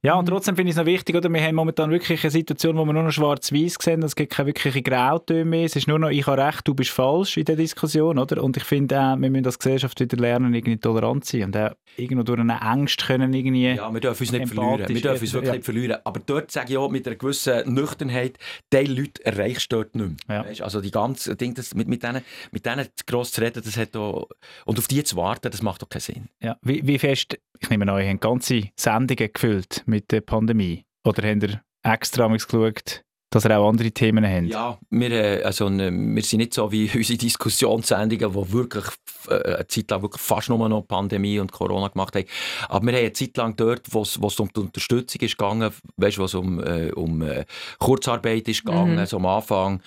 [0.03, 1.29] Ja, und trotzdem finde ich es noch wichtig, oder?
[1.29, 4.47] wir haben momentan wirklich eine Situation, wo wir nur noch schwarz-weiß sehen, es gibt keine
[4.47, 7.57] wirkliche Grautöne mehr, es ist nur noch, ich habe recht, du bist falsch in der
[7.57, 8.43] Diskussion, oder?
[8.43, 11.57] Und ich finde auch, wir müssen als Gesellschaft wieder lernen, irgendwie tolerant zu sein und
[11.57, 14.89] auch irgendwo durch eine Angst können irgendwie Ja, wir dürfen uns nicht verlieren.
[14.89, 15.55] Wir dürfen uns wirklich ja.
[15.55, 15.97] nicht verlieren.
[16.05, 18.39] Aber dort sage ich auch mit einer gewissen Nüchternheit,
[18.73, 20.47] die Leute erreichst du dort nicht mehr.
[20.53, 20.65] Ja.
[20.65, 23.97] Also die ganze Ding, das, mit, mit denen, mit denen gross zu reden, das hat
[23.97, 24.29] auch,
[24.65, 26.29] und auf die zu warten, das macht doch keinen Sinn.
[26.41, 26.57] Ja.
[26.69, 31.27] Wie, wie fest, ich nehme an, ihr habt ganze Sendungen gefüllt mit der Pandemie oder
[31.27, 34.47] habt ihr extra geschaut, dass ihr auch andere Themen habt?
[34.49, 38.85] Ja, wir, äh, also, äh, wir sind nicht so wie unsere Diskussionssendungen, die wirklich
[39.31, 42.27] äh, eine Zeit lang wirklich fast nur noch Pandemie und Corona gemacht haben.
[42.69, 45.39] Aber wir haben eine Zeit lang dort, wo es wo es um die Unterstützung ist
[45.39, 47.47] gegangen, weißt, wo es um, äh, um äh,
[47.79, 49.07] Kurzarbeit ist gegangen, Mhm.
[49.07, 49.83] so am Anfang,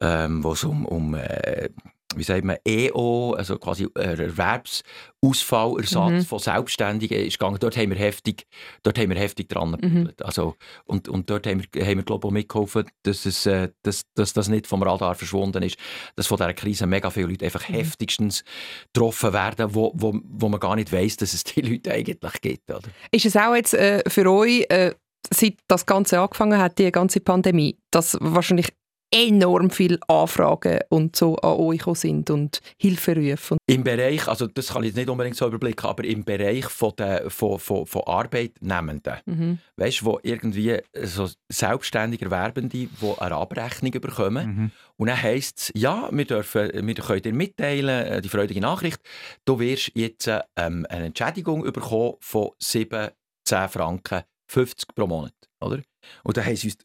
[0.00, 1.68] ähm, wo es um, um äh,
[2.14, 6.24] wie sagt man, EO, also quasi äh, Erwerbsausfallersatz Mhm.
[6.24, 7.58] von Selbstständigen ist gegangen.
[7.58, 8.46] Dort haben wir heftig,
[8.82, 10.12] dort haben wir heftig dran Mhm.
[10.22, 13.70] Also, und, und dort haben wir, haben wir glaube ich, auch mitgeholfen, dass, es, äh,
[13.82, 15.76] dass, dass das nicht vom Radar verschwunden ist,
[16.14, 17.74] dass von dieser Krise mega viele Leute einfach Mhm.
[17.74, 18.44] heftigstens
[18.92, 22.70] getroffen werden, wo, wo, wo man gar nicht weiss, dass es die Leute eigentlich gibt.
[22.70, 22.88] Oder?
[23.10, 24.94] Ist es auch jetzt äh, für euch, äh,
[25.34, 28.68] seit das Ganze angefangen hat, die ganze Pandemie, dass wahrscheinlich
[29.16, 33.54] enorm viele Anfragen und so an euch sind und Hilferufe?
[33.54, 36.66] Und Im Bereich, also das kann ich jetzt nicht unbedingt so überblicken, aber im Bereich
[36.66, 39.58] von, der, von, von, von Arbeitnehmenden, mhm.
[39.76, 44.46] weißt du, wo irgendwie so selbstständig Erwerbende, die eine Abrechnung bekommen.
[44.46, 44.70] Mhm.
[44.98, 49.00] Und dann heisst es, ja, wir, dürfen, wir können dir mitteilen, äh, die freudige Nachricht,
[49.44, 53.08] du wirst jetzt ähm, eine Entschädigung bekommen von 7,
[53.44, 55.34] 10 Franken, 50 pro Monat.
[55.60, 55.82] Oder?
[56.22, 56.78] Und dann haben sie uns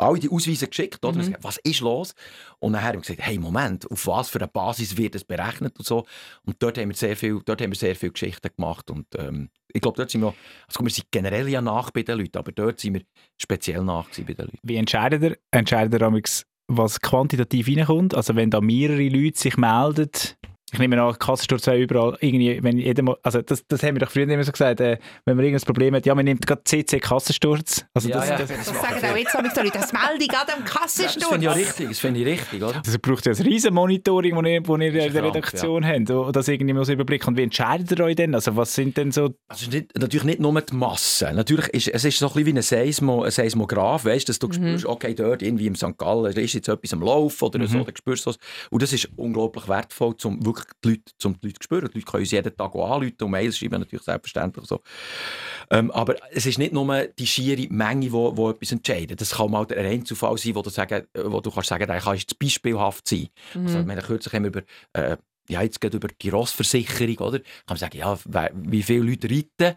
[0.00, 1.16] alle die Ausweise geschickt, oder?
[1.16, 1.20] Mhm.
[1.20, 2.14] Gesagt, was ist los?
[2.58, 5.78] Und dann haben wir gesagt, hey, Moment, auf was für eine Basis wird das berechnet
[5.78, 6.06] und so.
[6.44, 8.90] Und dort haben wir sehr viel, dort haben wir sehr viele Geschichten gemacht.
[8.90, 10.34] Und ähm, ich glaube, dort sind wir,
[10.66, 13.02] also wir sind generell ja nach bei den Leuten, aber dort sind wir
[13.36, 14.58] speziell nach bei den Leuten.
[14.62, 15.38] Wie entscheidet ihr?
[15.50, 16.22] Entscheidet ihr
[16.70, 18.14] was quantitativ reinkommt?
[18.14, 20.10] Also wenn da mehrere Leute sich melden,
[20.72, 24.00] ich nehme an, Kassensturz auch überall, irgendwie, wenn jeder mal, also das, das haben wir
[24.00, 26.62] doch früher immer so gesagt, äh, wenn man irgendein Problem hat, ja, man nimmt gerade
[26.64, 27.84] CC Kassensturz.
[27.94, 28.38] Also Ja, das, ja.
[28.38, 31.28] das, Das sagen auch jetzt die Leute, das melde ich gerade am Ja, das Kassensturz.
[31.28, 32.82] finde ich ja richtig, das finde ich richtig, oder?
[32.84, 36.10] das braucht ja ein riesen Monitoring, das ihr, wo ihr in der krank, Redaktion habt,
[36.10, 37.28] und das irgendwie mal so überblicken.
[37.28, 38.34] Und wie entscheidet ihr euch denn?
[38.34, 39.34] Also was sind denn so...
[39.48, 41.32] Also nicht, natürlich nicht nur die Masse.
[41.32, 44.52] Natürlich ist es ist so ein bisschen wie ein, Seismo, ein Seismograph, weißt, dass du
[44.52, 45.96] spürst, okay, dort irgendwie im St.
[45.98, 48.38] Gallen da ist jetzt etwas am Laufen oder so, dann spürst du das.
[48.70, 51.88] Und das ist unglaublich wertvoll, um wirklich die Leute, um die Leute zu spüren.
[51.92, 54.80] Die Leute können uns jeden Tag anrufen und Mails schreiben, natürlich selbstverständlich so.
[55.70, 59.20] Ähm, aber es ist nicht nur die schiere Menge, die wo, wo etwas entscheidet.
[59.20, 62.16] Das kann mal der Einzelfall sein, wo du, sagen, wo du kannst sagen, der kann
[62.16, 63.28] jetzt beispielhaft sein.
[63.54, 65.16] Also, wir haben kürzlich haben wir über äh,
[65.48, 67.38] ja, jetzt geht über die Rossversicherung, oder?
[67.40, 68.18] Kann man sagen, ja,
[68.54, 69.76] wie viele Leute reiten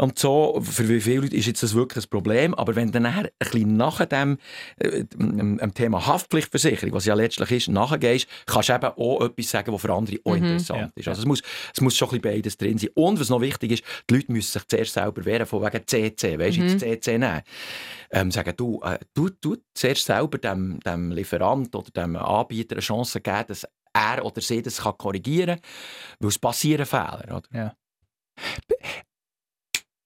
[0.00, 3.02] und so, für wie viele Leute ist jetzt das wirklich ein Problem, aber wenn dann
[3.02, 4.38] nachher ein bisschen nach dem,
[4.76, 9.72] äh, dem, Thema Haftpflichtversicherung, was ja letztlich ist, nachgehst, kannst du eben auch etwas sagen,
[9.72, 10.90] was für andere auch interessant Ja.
[10.94, 11.08] ist.
[11.08, 11.42] Also es muss,
[11.74, 12.90] es muss schon ein bisschen beides drin sein.
[12.94, 16.38] Und was noch wichtig ist, die Leute müssen sich zuerst selber wehren, von wegen CC,
[16.38, 17.42] weißt du, jetzt CC nehmen.
[18.10, 22.82] Ähm, sagen, du, äh, du, du zuerst selber dem, dem Lieferant oder dem Anbieter eine
[22.82, 25.70] Chance geben, dass er oder sie das kann korrigieren kann,
[26.20, 27.42] weil es passieren Fehler.
[27.52, 27.74] Oder?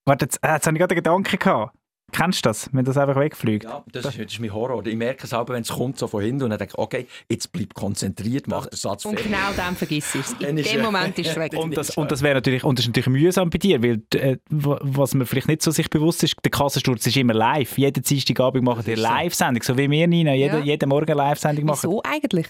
[0.04, 1.76] Warte, jetzt, äh, jetzt habe ich gerade einen Gedanken gehabt.
[2.14, 3.64] Kennst du das, wenn das einfach wegfliegt?
[3.64, 4.84] Ja, das, ist, das ist mein Horror.
[4.84, 7.06] Ich merke es aber, wenn es kommt so von hinten und dann denke ich, okay,
[7.30, 9.32] jetzt bleib konzentriert, mach den Satz Und fertig.
[9.32, 10.32] genau dann vergisst du es.
[10.34, 11.54] In dem Moment ist es weg.
[11.54, 14.36] Und das, und das wäre natürlich, und das ist natürlich mühsam bei dir, weil äh,
[14.50, 17.78] was man vielleicht nicht so sich bewusst ist, der Kassensturz ist immer live.
[17.78, 18.96] Jeden Dienstagabend machen wir.
[18.98, 20.64] Live-Sendung, so wie wir, Nina, jeden, Ja.
[20.64, 21.78] jeden Morgen eine Live-Sendung machen.
[21.88, 22.48] Wieso eigentlich?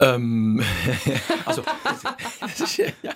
[0.00, 0.62] Ähm,
[1.44, 1.62] also,
[2.40, 3.14] das ist, ja.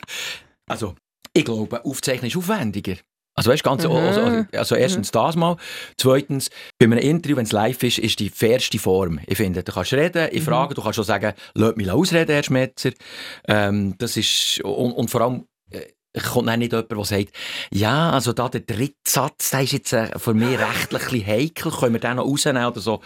[0.68, 0.94] also,
[1.32, 2.96] ich glaube, Aufzeichnen ist aufwendiger.
[3.34, 3.92] Also, weißt, ganz, Mhm.
[3.92, 5.56] also, also, also erstens das mal.
[5.96, 9.20] Zweitens, bei einem Interview, wenn es live ist, ist die fairste Form.
[9.26, 12.42] Ich finde, du kannst reden, ich frage, du kannst schon sagen, lass mich ausreden, Herr
[12.42, 12.90] Schmetzer.
[13.48, 15.80] Ähm, das ist, und, und vor allem, äh,
[16.30, 17.28] kommt dann nicht jemand, der sagt,
[17.72, 21.72] ja, also da der dritte Satz, der ist jetzt für mich rechtlich ein bisschen heikel,
[21.72, 23.00] können wir den noch rausnehmen oder so.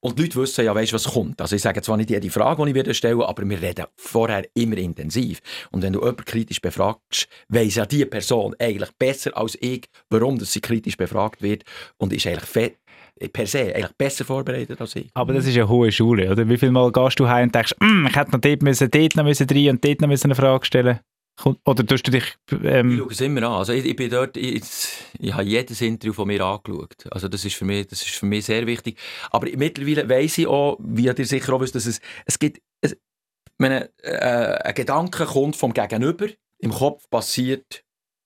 [0.00, 1.40] Und die Leute wissen ja, weißt, was kommt.
[1.40, 4.44] Also ich sage zwar nicht jede Frage, die ich wieder stelle, aber wir reden vorher
[4.54, 5.40] immer intensiv.
[5.70, 10.38] Und wenn du jemanden kritisch befragst, weiss ja die Person eigentlich besser als ich, warum
[10.38, 11.64] dass sie kritisch befragt wird
[11.98, 12.72] und ist eigentlich fe-
[13.32, 15.10] per se eigentlich besser vorbereitet als ich.
[15.14, 16.48] Aber das ist eine hohe Schule, oder?
[16.48, 19.16] Wie viel Mal gehst du heim und denkst, «Mm, ich hätte noch dort müssen, dort
[19.16, 20.98] noch müssen rein und dort noch müssen eine Frage stellen
[21.42, 22.24] Kommt- Oder tust du dich...
[22.50, 23.52] Ich schaue es immer an.
[23.54, 24.62] Also ich, ich bin dort, ich,
[25.18, 26.94] ich habe jedes Interview von mir angeschaut.
[27.10, 28.96] Also das ist für mich, das ist für mich sehr wichtig.
[29.30, 32.96] Aber mittlerweile weiss ich auch, wie ihr sicher auch wisst, dass es, es gibt, es,
[33.58, 36.28] meine, äh, ein Gedanke kommt vom Gegenüber,
[36.58, 37.82] im Kopf passiert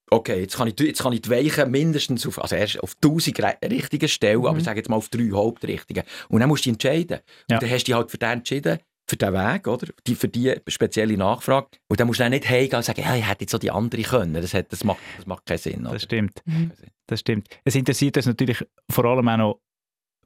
[0.09, 3.40] okay, jetzt kann ich, jetzt kann ich die Weichen mindestens auf, also erst auf 1000
[3.42, 4.46] re- richtigen stellen, Mhm.
[4.46, 6.05] aber ich sage jetzt mal auf drei Hauptrichtigen.
[6.29, 7.18] Und dann musst du dich entscheiden.
[7.50, 7.57] Ja.
[7.57, 9.88] Und dann hast du dich halt für den entschieden, für den Weg, oder?
[10.06, 11.68] Die, für die spezielle Nachfrage.
[11.88, 13.70] Und dann musst du dann nicht heimgehen und sagen, ja, ich hätte jetzt so die
[13.70, 14.34] andere können.
[14.34, 15.80] Das, hat, das, macht, das macht keinen Sinn.
[15.82, 15.94] Oder?
[15.94, 16.42] Das stimmt.
[16.44, 16.72] Mhm.
[17.06, 17.48] Das stimmt.
[17.64, 19.60] Es interessiert uns natürlich vor allem auch noch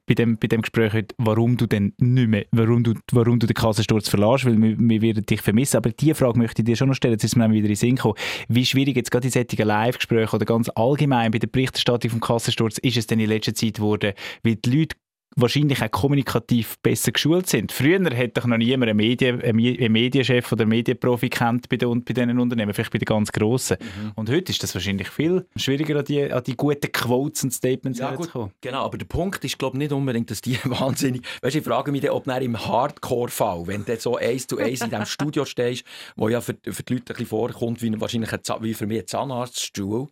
[0.07, 3.47] bei dem, bei dem Gespräch heute, warum du denn nicht mehr, warum du, warum du
[3.47, 5.77] den Kassensturz verlässt, weil wir, wir werden dich vermissen.
[5.77, 7.75] Aber diese Frage möchte ich dir schon noch stellen, jetzt ist mir wieder in den
[7.75, 8.15] Sinn gekommen.
[8.47, 12.77] Wie schwierig jetzt gerade in solchen Live-Gesprächen oder ganz allgemein bei der Berichterstattung vom Kassensturz
[12.79, 14.13] ist es denn in letzter Zeit geworden,
[14.43, 14.95] weil die Leute
[15.35, 17.71] wahrscheinlich auch kommunikativ besser geschult sind.
[17.71, 21.69] Früher hat doch noch niemand einen, Medien, einen Me- einen Medienchef oder einen Medienprofi kennt
[21.69, 23.77] bei, den, bei diesen Unternehmen, vielleicht bei den ganz Grossen.
[23.79, 24.11] Mhm.
[24.15, 27.99] Und heute ist das wahrscheinlich viel schwieriger, an die, an die guten Quotes und Statements
[27.99, 28.51] Ja, herzukommen.
[28.61, 31.25] Genau, aber der Punkt ist, glaube nicht unbedingt, dass die wahnsinnig.
[31.41, 34.81] Weißt ich frage mich dann, ob dann im Hardcore-Fall, wenn du so eins zu eins
[34.81, 35.83] in diesem Studio stehst,
[36.15, 38.99] wo ja für, für die Leute ein bisschen vorkommt, wie, wahrscheinlich ein, wie für mich
[38.99, 40.07] ein Zahnarztstuhl,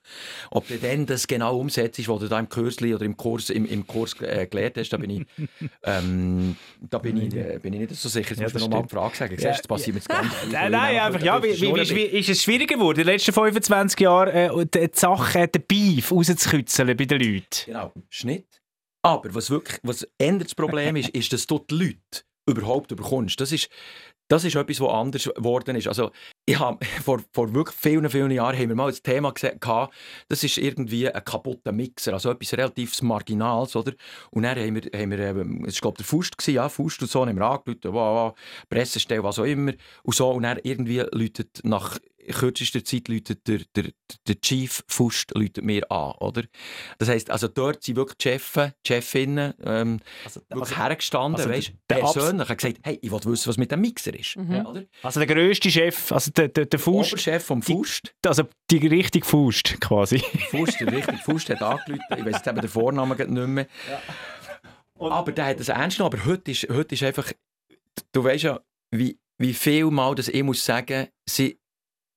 [0.51, 3.65] ob du dann das genau umsetzt, was du da im Kursli oder im Kurs, im,
[3.65, 5.25] im Kurs äh, gelernt hast, da bin ich,
[5.83, 8.29] ähm, da bin ich, äh, bin ich nicht so sicher.
[8.35, 8.91] Jetzt Ja, musst du das mir noch mal stimmt.
[8.91, 9.41] die Frage sagen.
[9.41, 10.51] Ja, Siehst passiert mir jetzt ganz viel.
[10.51, 13.99] Nein, nein, einfach, ja, wie, wie, wie, ist es schwieriger geworden, in den letzten 25
[13.99, 17.45] Jahren äh, die, die Sachen, den Beef rauszukitzeln bei den Leuten?
[17.65, 18.61] Genau, Schnitt.
[19.01, 23.39] Aber was wirklich, was ändert das Problem ist, ist, dass du die Leute überhaupt überkommst.
[23.39, 23.69] Das ist,
[24.27, 25.87] das ist etwas, was anders geworden ist.
[25.87, 26.11] Also,
[26.49, 26.57] ich
[27.03, 29.59] vor, vor wirklich vielen, vielen Jahren haben wir mal ein Thema gesehen,
[30.27, 33.93] das ist irgendwie ein kaputter Mixer, also etwas relativ Marginales, oder?
[34.31, 37.09] Und dann haben wir, haben wir ähm, es war der Fust, gewesen, ja, Fust und
[37.09, 41.03] so, haben wir angerufen, wow, wow, Pressestelle, was auch immer, und so, und dann irgendwie
[41.11, 41.99] läutet nach
[42.35, 43.91] kürzester Zeit läutet der, der,
[44.27, 46.43] der Chief Fust läutet mir an, oder?
[46.97, 49.99] Das heisst, also dort sind wirklich die Chefs, die Chefinnen ähm,
[50.49, 53.57] wirklich hergestanden, also weißt, der- der Abs- persönlich, haben gesagt, hey, ich will wissen, was
[53.57, 54.85] mit dem Mixer ist, Mhm.
[55.03, 58.87] Also der grösste Chef, also der, der, der Der Faust, Oberchef vom Fust, also die
[58.87, 60.19] richtige Faust quasi.
[60.51, 63.67] Fust, der richtige Fust hat angerufen, ich weiß jetzt eben den Vornamen nicht mehr.
[64.99, 67.31] Aber der hat das ernst genommen, aber heute ist, heute ist einfach,
[68.11, 68.59] du weißt ja,
[68.91, 71.58] wie, wie viel Mal das ich muss sagen, sie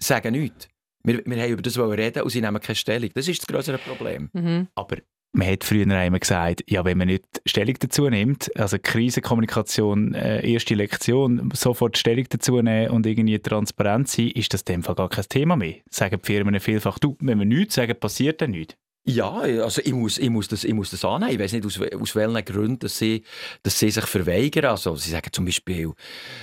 [0.03, 0.69] sagen nichts.
[1.05, 3.11] Wir, wir haben über das wollen reden und sie nehmen keine Stellung.
[3.15, 4.31] Das ist das größere Problem.
[4.33, 4.69] Mhm.
[4.75, 4.99] Aber
[5.35, 10.47] man hat früher einmal gesagt, ja, wenn man nicht Stellung dazu nimmt, also Krisenkommunikation, äh,
[10.47, 14.95] erste Lektion, sofort Stellung dazu nehmen und irgendwie transparent sein, ist das in dem Fall
[14.95, 15.77] gar kein Thema mehr.
[15.91, 18.77] Sagen die Firmen vielfach, du, wenn wir nichts sagen, passiert dann nichts.
[19.05, 21.33] Ja, also ich muss, ich muss, das, ich muss das annehmen.
[21.33, 23.25] Ich weiß nicht, aus, aus welchen Gründen dass sie,
[23.65, 24.67] dass sie sich verweigern.
[24.67, 25.93] Also sie sagen zum Beispiel,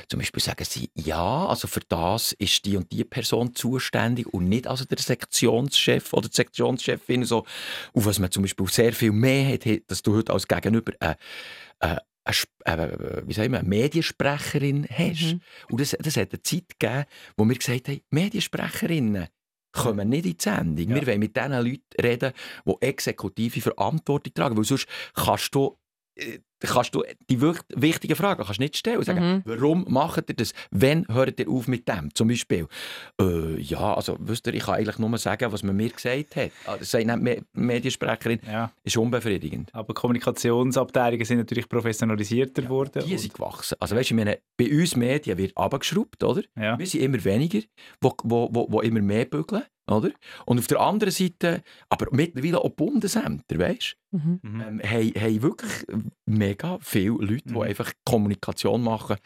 [0.09, 4.49] zum Beispiel sagen sie, ja, also für das ist die und die Person zuständig und
[4.49, 7.23] nicht also der Sektionschef oder die Sektionschefin.
[7.23, 7.45] So,
[7.93, 11.15] auf was man zum Beispiel sehr viel mehr hat, dass du heute als Gegenüber eine,
[11.79, 12.01] eine,
[12.65, 15.33] eine, äh, wie sagen wir, Mediensprecherin hast.
[15.33, 15.41] Mhm.
[15.69, 17.05] Und das, das hat eine Zeit gegeben,
[17.37, 19.29] wo wir gesagt haben, Mediensprecherinnen
[19.71, 20.89] kommen nicht in die Sendung.
[20.89, 20.95] Ja.
[20.95, 22.33] Wir wollen mit den Leuten reden,
[22.65, 24.57] die exekutive Verantwortung tragen.
[24.57, 25.77] Weil sonst kannst du,
[26.15, 29.03] äh, kannst du die wichtigen Fragen kannst nicht stellen.
[29.03, 29.41] Sagen, Mhm.
[29.45, 30.53] Warum macht ihr das?
[30.71, 32.13] Wann hört ihr auf mit dem?
[32.13, 32.67] Zum Beispiel.
[33.21, 36.51] Äh, ja, also wisst ihr, ich kann eigentlich nur sagen, was man mir gesagt hat.
[36.65, 38.71] Ah, Das sagt nicht Me Mediensprecherin, Ja.
[38.83, 39.73] ist unbefriedigend.
[39.73, 43.03] Aber Kommunikationsabteilungen sind natürlich professionalisierter geworden.
[43.05, 43.75] Die sind gewachsen.
[43.79, 46.43] Also weißt du, meine, bei uns Medien wird abgeschraubt, oder?
[46.57, 46.77] ja.
[46.77, 47.59] Wir sind immer weniger,
[48.01, 50.11] wo, wo, wo, wo immer mehr bügeln, oder?
[50.45, 54.39] Und auf der anderen Seite, aber mittlerweile auch Bundesämter, weißt Mhm.
[54.41, 54.61] Mhm.
[54.61, 55.71] ähm, haben, haben wirklich
[56.25, 57.61] mega viele Leute, die Mhm.
[57.61, 59.17] einfach Kommunikation machen.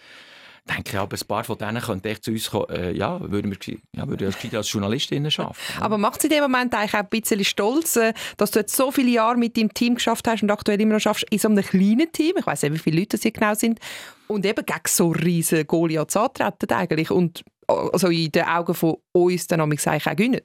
[0.65, 3.52] Ich denke, ja, ein paar von denen könnten echt zu uns kommen, äh, ja, würden
[3.52, 5.58] wir ja, würden als, als Journalistinnen arbeiten.
[5.82, 8.76] Aber macht es in dem Moment eigentlich auch ein bisschen stolz, äh, dass du jetzt
[8.76, 11.49] so viele Jahre mit deinem Team geschafft hast und aktuell immer noch schaffst, in so
[11.49, 13.80] einem kleinen Team, ich weiß nicht, wie viele Leute das hier genau sind,
[14.28, 19.47] und eben gegen so riesen Goliaths antreten eigentlich und also in den Augen von uns
[19.47, 20.41] dann auch gewinnen.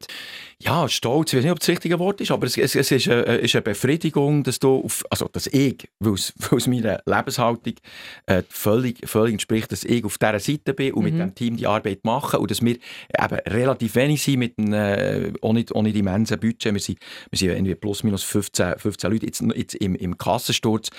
[0.61, 3.09] Ja, stolz, ich weiß nicht, ob das richtige Wort ist, aber es, es, es ist,
[3.09, 7.01] eine, ist eine Befriedigung, dass du, auf, also dass ich, weil es weil es meiner
[7.07, 7.75] Lebenshaltung
[8.27, 11.19] äh, völlig, völlig entspricht, dass ich auf dieser Seite bin und mit Mhm.
[11.19, 15.33] dem Team die Arbeit mache und dass wir eben relativ wenig sind mit einem, äh,
[15.41, 16.73] ohne, ohne immensen Budget.
[16.73, 16.99] Wir sind,
[17.31, 20.91] wir sind irgendwie plus minus 15, 15 Leute jetzt, jetzt im, im Kassensturz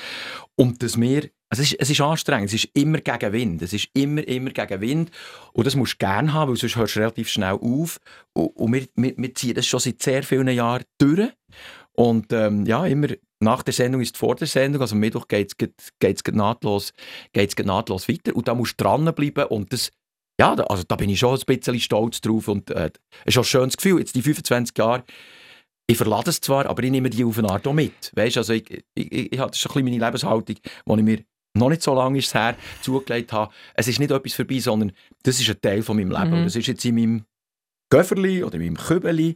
[0.56, 3.74] und dass wir also es, ist, es ist anstrengend, es ist immer gegen Wind, es
[3.74, 5.12] ist immer, immer gegen Wind.
[5.54, 8.00] Und das musst du gerne haben, weil sonst hörst du relativ schnell auf.
[8.34, 11.32] Und, und wir, wir, wir ziehen das schon seit sehr vielen Jahren durch.
[11.94, 13.08] Und ähm, ja, immer
[13.40, 15.56] nach der Sendung ist vor der Sendung, also am Mittwoch geht
[16.00, 16.94] es nahtlos,
[17.64, 18.36] nahtlos weiter.
[18.36, 19.92] Und da musst du dranbleiben und das
[20.40, 22.92] ja, da, also da bin ich schon ein bisschen stolz drauf und äh,
[23.26, 25.04] es ist auch ein schönes Gefühl, jetzt die 25 Jahre
[25.90, 28.12] ich verlade es zwar, aber ich nehme die auf eine Art auch mit.
[28.16, 31.24] Weißt, also ich, ich, ich, ich das ist ein bisschen meine Lebenshaltung, die ich mir
[31.54, 33.52] noch nicht so lange ist es her, zugelegt habe.
[33.74, 34.92] Es ist nicht etwas vorbei, sondern
[35.24, 36.28] das ist ein Teil von meinem Leben.
[36.28, 36.34] Mhm.
[36.34, 37.26] Und das ist jetzt in meinem
[37.90, 39.36] Göfferli oder in meinem Kübeli.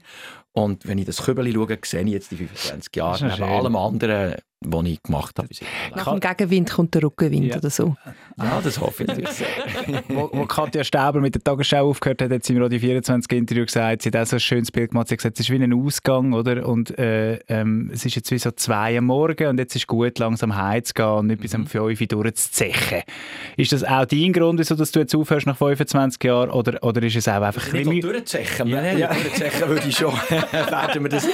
[0.52, 4.36] Und wenn ich das Kübel schaue, sehe ich jetzt die 25 Jahre, neben allem anderen,
[4.68, 5.48] was ich gemacht habe.
[5.96, 7.58] Nach dem Gegenwind kommt der Rückenwind Ja.
[7.58, 7.96] oder so.
[8.38, 9.48] Ja, das hoffe ich natürlich sehr.
[10.10, 13.66] wo, wo Katja Stauber mit der Tagesschau aufgehört hat, hat sie im Radio 24 Interview
[13.66, 15.64] gesagt, sie hat auch so ein schönes Bild gemacht, sie hat gesagt, es ist wie
[15.64, 16.68] ein Ausgang, oder?
[16.68, 20.18] Und äh, ähm, es ist jetzt wie so zwei am Morgen und jetzt ist gut,
[20.20, 23.02] langsam heimzugehen und nicht bis um 5 Uhr durchzuzechen.
[23.58, 27.04] Ist das auch dein Grund, wieso dass du jetzt aufhörst nach 25 Jahren, oder, oder
[27.04, 30.14] ist es auch einfach ein Nicht durchzechen, Ja, ja, durchzechen würde ich schon.
[30.52, 31.28] Werden wir das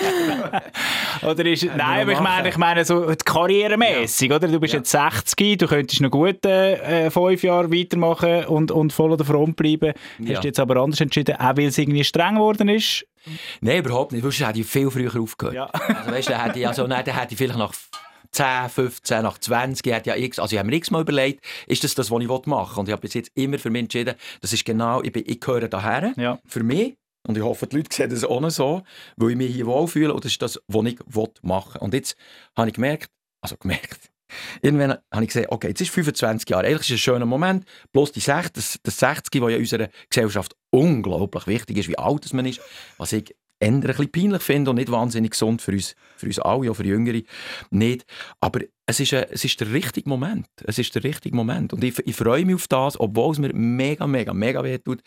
[1.24, 4.48] Oder ist, nein, aber ich meine, ich meine so karrieremäßig, oder?
[4.48, 4.80] Du bist Ja.
[4.80, 9.26] jetzt 60, du könntest noch gut äh, fünf Jahre weitermachen und, und voll an der
[9.26, 9.94] Front bleiben.
[10.20, 10.36] Ja.
[10.36, 13.06] Hast du jetzt aber anders entschieden, auch weil es irgendwie streng geworden ist?
[13.62, 14.22] Nein, überhaupt nicht.
[14.22, 15.56] Sonst hätte ich viel früher aufgehört.
[15.56, 15.66] Ja.
[15.66, 17.74] Also, weißt du, dann hätte ich, also, nein, dann hätte ich vielleicht nach
[18.32, 21.84] 10, 15, nach 20, ich ja x, also ich habe mir x mal überlegt, ist
[21.84, 22.80] das das, was ich machen will?
[22.80, 25.40] Und ich habe bis jetzt immer für mich entschieden, das ist genau, ich, bin, ich
[25.40, 26.40] gehöre daher, Ja.
[26.46, 26.96] für mich.
[27.28, 28.84] Und ich hoffe, die Leute sehen das auch so,
[29.18, 31.82] weil ich mich hier wohlfühle und das ist das, was ich will machen.
[31.82, 32.16] Und jetzt
[32.56, 34.10] habe ich gemerkt, also gemerkt,
[34.62, 38.12] irgendwann habe ich gesehen, okay, jetzt ist 25 Jahre, eigentlich ist ein schöner Moment, bloß
[38.12, 42.32] die 60, das, das 60, was ja in unserer Gesellschaft unglaublich wichtig ist, wie alt
[42.34, 42.62] man ist,
[42.98, 46.72] was ich eher ein peinlich finde und nicht wahnsinnig gesund für uns, für uns alle,
[46.72, 47.22] auch für Jüngere,
[47.70, 48.06] nicht.
[48.40, 50.48] Aber es ist, es ist der richtige Moment.
[50.64, 51.74] Es ist der richtige Moment.
[51.74, 55.02] Und ich, ich freue mich auf das, obwohl es mir mega, mega, mega weh tut,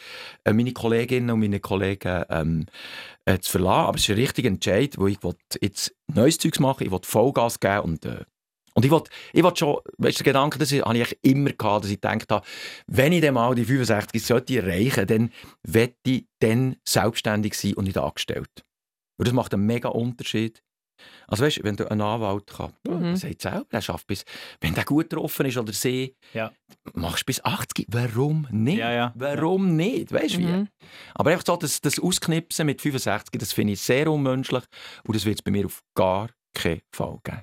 [0.44, 2.66] meine Kolleginnen und meine Kollegen ähm,
[3.24, 3.86] äh, zu verlassen.
[3.88, 5.18] Aber es ist ein richtiger Entscheid, wo ich
[5.60, 8.24] jetzt neues Zeugs machen, ich will Vollgas geben und äh,
[8.82, 11.84] und ich wollte ich wollt schon, weißt du, der Gedanke, das habe ich immer gehabt,
[11.84, 12.46] dass ich gedacht habe,
[12.88, 17.84] wenn ich dann mal die 65 sollte erreichen, dann werde ich dann selbstständig sein und
[17.84, 18.50] nicht angestellt.
[19.18, 20.62] Und das macht einen mega Unterschied.
[21.26, 23.16] Also weißt du, wenn du einen Anwalt kannst, Mhm.
[23.16, 24.24] sagt selber, er schafft bis,
[24.60, 26.52] wenn der gut getroffen ist oder sie, Ja.
[26.94, 27.86] machst du bis 80.
[27.88, 28.78] Warum nicht?
[28.78, 29.12] Ja, ja.
[29.16, 30.12] Warum nicht?
[30.12, 30.44] Weißt du wie?
[30.46, 30.68] Mhm.
[31.14, 34.62] Aber einfach so, das, das Ausknipsen mit 65, das finde ich sehr unmenschlich
[35.04, 37.42] und das wird es bei mir auf gar keinen Fall geben.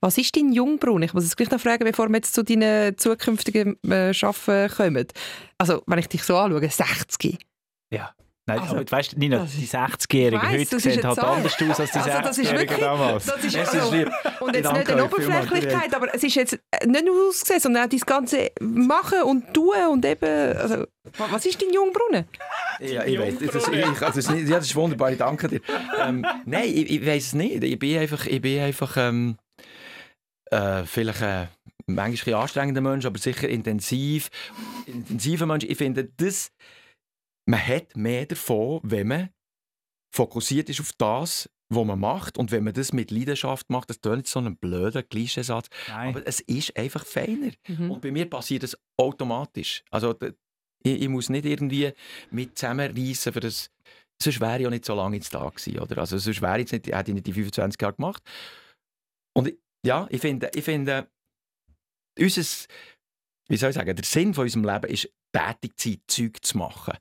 [0.00, 1.02] Was ist dein Jungbrunnen?
[1.04, 5.06] Ich muss es gleich noch fragen, bevor wir jetzt zu deinen zukünftigen äh, Schaffen kommen.
[5.58, 7.38] Also, wenn ich dich so anschaue, 60.
[8.44, 11.36] Nein, Also, aber weißt Nina, die ist- 60-Jährigen Ich weiss, heute sehen halt Zahl.
[11.36, 13.24] anders aus als die Also, das ist 60-Jährigen wirklich- damals.
[13.26, 13.96] Das ist Es ist also,
[14.40, 15.12] und jetzt nicht eine vielmals.
[15.12, 19.76] Oberflächlichkeit, aber es ist jetzt nicht nur ausgesehen, sondern auch das ganze Machen und Tun
[19.92, 20.74] und eben, also,
[21.18, 22.24] wa- was ist dein Jungbrunnen?
[22.80, 23.34] Ja, ich weiß.
[23.52, 25.60] Das, ich, also, das, ist nicht- ja, das ist wunderbar, ich danke dir.
[26.04, 27.62] Ähm, nein, ich, ich weiß es nicht.
[27.62, 29.36] Ich bin einfach, ich bin einfach ähm,
[30.52, 31.48] äh, vielleicht ein
[31.86, 34.30] manchmal ein anstrengender Mensch, aber sicher intensiv.
[34.86, 35.64] Intensiver Mensch.
[35.64, 36.52] Ich finde, das,
[37.46, 39.30] man hat mehr davon, wenn man
[40.14, 43.98] fokussiert ist auf das, was man macht und wenn man das mit Leidenschaft macht, das
[44.04, 47.52] jetzt so ein blöder Klischeesatz, aber es ist einfach feiner.
[47.66, 47.90] Mhm.
[47.90, 49.82] Und bei mir passiert das automatisch.
[49.90, 50.14] Also
[50.82, 51.92] ich, ich muss nicht irgendwie
[52.30, 53.70] mit zusammenreißen, für das.
[54.22, 55.98] Sonst wäre ich auch nicht so lange jetzt da gewesen, oder?
[55.98, 58.22] Also sonst wäre ich jetzt nicht, hätte ich nicht die 25 Jahre gemacht.
[59.34, 61.08] Und ich, ja, ich finde, ich finde,
[62.18, 62.42] unser,
[63.48, 66.58] wie soll ich sagen, der Sinn von unserem Leben ist, tätig zu sein, Zeug zu
[66.58, 66.94] machen.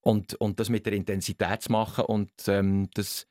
[0.00, 2.04] Und, und das mit der Intensität zu machen.
[2.04, 3.26] Und ähm, das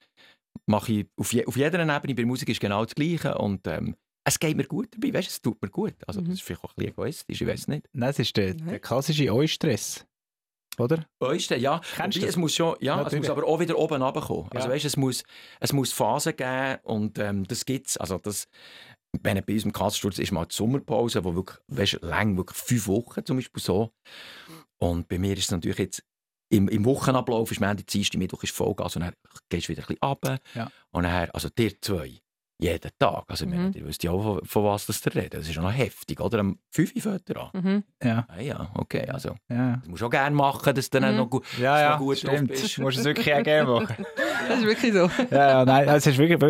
[0.65, 1.99] mache ich auf, je, auf jeder Ebene.
[1.99, 3.37] Bei der Musik ist genau das Gleiche.
[3.37, 5.95] Und ähm, es geht mir gut dabei, weißt, du, es tut mir gut.
[6.05, 6.25] Also, Mhm.
[6.25, 7.87] das ist vielleicht auch ein bisschen egoistisch, ich weiß nicht.
[7.93, 10.05] Nein, es ist der, der klassische Eustress.
[10.79, 11.05] Oder?
[11.19, 11.81] Euste, ja.
[11.95, 13.23] Kennst du Wobei, es muss schon, ja, es Natürlich.
[13.23, 14.51] muss aber auch wieder oben runterkommen.
[14.51, 14.73] Also Ja.
[14.73, 15.23] weißt, es muss,
[15.59, 17.97] es muss Phasen geben und ähm, das gibt es.
[17.97, 18.47] Also das,
[19.23, 23.25] wenn bei unserem Kassensturz ist mal die Sommerpause, wo wirklich, weißt, lang, wirklich fünf Wochen
[23.25, 23.91] zum Beispiel so.
[24.77, 26.03] Und bei mir ist es natürlich jetzt
[26.49, 29.13] im, im Wochenablauf ist Montag, Dienstag, Mittwoch ist Vollgas und dann
[29.49, 30.39] gehst du wieder ein bisschen runter.
[30.53, 30.71] Ja.
[30.91, 32.19] Und dann, also dir zwei,
[32.59, 33.23] jeden Tag.
[33.27, 33.73] Also ich meine, Mhm.
[33.75, 35.35] ihr wisst ja auch, von, von was das ihr redet.
[35.35, 36.39] Das ist ja noch heftig, oder?
[36.39, 37.49] Am 5 Uhr fängt er an.
[37.53, 37.83] Mhm.
[38.03, 38.25] Ja.
[38.27, 41.17] Ah, ja, okay, also Ja, das musst du auch gerne machen, dass du dann Mhm.
[41.17, 42.47] noch gut, ja, ja noch gut stimmt.
[42.49, 42.77] bist.
[42.77, 44.05] Du musst es wirklich auch gerne machen.
[44.47, 45.09] Das ist wirklich so.
[45.29, 46.41] ja, ja, nein, es ist wirklich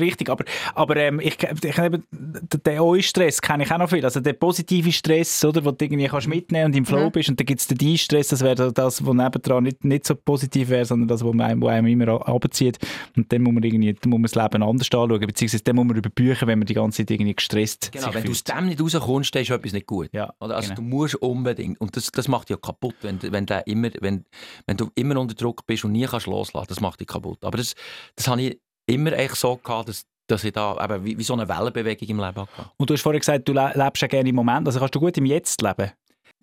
[0.00, 0.28] richtig.
[0.30, 4.04] Aber, aber ähm, ich, ich, eben, den- den Eu-Stress kenne ich auch noch viel.
[4.04, 7.12] Also der positive Stress, oder, wo du irgendwie kannst mitnehmen und im Flow Mhm.
[7.12, 7.28] bist.
[7.28, 10.68] Und dann gibt es den De-Stress, das wäre das, was nebendran nicht, nicht so positiv
[10.68, 12.78] wäre, sondern das, was einem, wo einem immer runterzieht.
[13.16, 15.17] Und dann muss man irgendwie dann muss man das Leben anders anschauen.
[15.26, 18.30] Beziehungsweise dann muss man überbüchen, wenn man die ganze Zeit irgendwie gestresst Genau, wenn du
[18.30, 20.08] aus dem nicht rauskommst, dann ist etwas nicht gut.
[20.12, 20.56] Ja, Oder?
[20.56, 20.76] Also genau.
[20.76, 23.88] du musst unbedingt, und das, das macht dich ja kaputt, wenn, du- wenn, der immer,
[24.00, 24.24] wenn,
[24.66, 27.44] wenn du immer unter Druck bist und nie kannst loslassen, das macht dich kaputt.
[27.44, 27.74] Aber das,
[28.16, 31.32] das habe ich immer echt so gehabt, dass, dass ich da eben wie, wie so
[31.34, 32.48] eine Wellenbewegung im Leben hatte.
[32.76, 34.66] Und du hast vorhin gesagt, du le lebst ja gerne im Moment.
[34.66, 35.90] Also kannst du gut im Jetzt leben?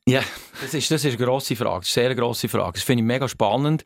[0.08, 0.22] Ja,
[0.62, 2.74] das ist, das ist eine grosse Frage, das eine sehr grosse Frage.
[2.74, 3.84] Das finde ich mega spannend.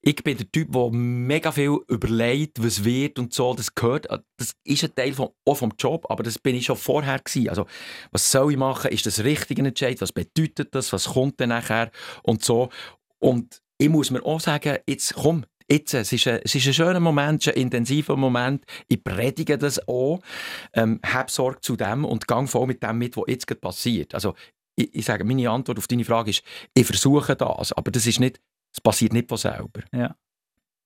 [0.00, 3.52] Ich bin der Typ, der mega viel überlegt, was wird und so.
[3.52, 4.06] Das gehört,
[4.38, 7.50] das ist ein Teil vom, auch vom Job, aber das bin ich schon vorher gewesen.
[7.50, 7.66] Also,
[8.10, 8.90] was soll ich machen?
[8.90, 10.00] Ist das richtige Entscheid?
[10.00, 10.94] Was bedeutet das?
[10.94, 11.90] Was kommt dann nachher?
[12.22, 12.70] Und so.
[13.18, 16.72] Und ich muss mir auch sagen, jetzt komm, jetzt, es ist, ein, es ist ein
[16.72, 18.64] schöner Moment, ein intensiver Moment.
[18.88, 20.20] Ich predige das auch,
[20.72, 24.14] ähm, hab Sorge zu dem und gang voll mit dem mit, was jetzt passiert.
[24.14, 24.34] Also,
[24.76, 26.42] ich, ich sage, meine Antwort auf deine Frage ist,
[26.74, 28.40] ich versuche das, aber das ist nicht,
[28.72, 29.82] es passiert nicht von selber.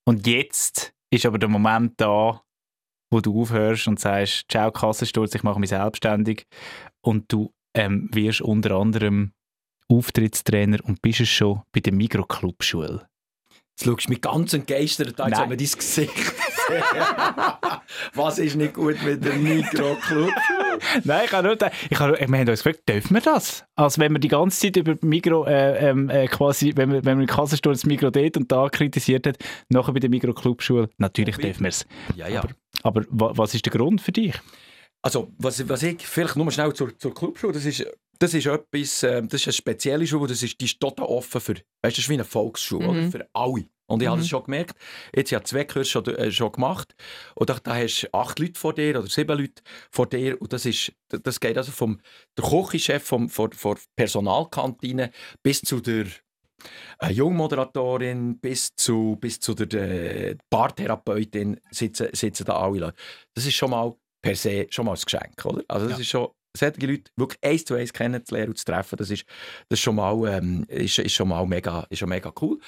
[0.04, 2.42] Und jetzt ist aber der Moment da,
[3.10, 6.46] wo du aufhörst und sagst, ciao Kassensturz, ich mache mich selbstständig
[7.00, 9.32] und du ähm, wirst unter anderem
[9.88, 13.06] Auftrittstrainer und bist es schon bei der Mikroclub-Schule.
[13.70, 16.12] Jetzt schaust du mich ganz entgeistert an, jetzt haben wir dein Gesicht
[18.14, 20.30] Was ist nicht gut mit dem Mikroclub?
[21.04, 23.64] Nein, ich habe nur gedacht, ich habe, wir haben uns gefragt, dürfen wir das?
[23.76, 27.18] Also wenn wir die ganze Zeit über Mikro, äh, ähm, äh, quasi, wenn wir, wenn
[27.18, 29.36] wir den Kassensturz Mikro dort und da kritisiert hat,
[29.68, 31.86] nachher bei der Mikroclub-Schule, natürlich dürfen wir es.
[32.16, 32.42] Ja, ja.
[32.82, 34.34] Aber wa was ist der Grund für dich?
[35.02, 37.86] Also, was, was ich vielleicht nur schnell zur, zur Clubschule, das ist,
[38.18, 41.40] das ist etwas, äh, das ist eine spezielle Schule, das ist, die ist total offen
[41.40, 43.10] für, weißt du, das ist wie eine Volksschule, Mhm.
[43.12, 43.64] für alle.
[43.86, 44.22] Und ich habe Mhm.
[44.22, 44.76] das schon gemerkt,
[45.14, 46.94] jetzt habe ich zwei Kurse schon, äh, schon gemacht
[47.34, 50.52] und da, da hast du acht Leute vor dir oder sieben Leute vor dir und
[50.52, 52.00] das, ist, das geht also vom
[52.38, 55.10] der Küchenchef vom, von, von Personalkantine
[55.42, 56.06] bis zu der
[57.00, 62.96] äh, Jungmoderatorin bis zu, bis zu der äh, Paartherapeutin sitzen, sitzen da alle Leute.
[63.34, 65.62] Das ist schon mal per se schon mal ein Geschenk, oder?
[65.68, 66.00] Also das Ja.
[66.02, 69.24] ist schon, solche Leute wirklich eins zu eins kennenzulernen und zu treffen, das ist,
[69.68, 72.58] das ist, schon, mal, ähm, ist, ist, schon mal mega, ist schon mega cool.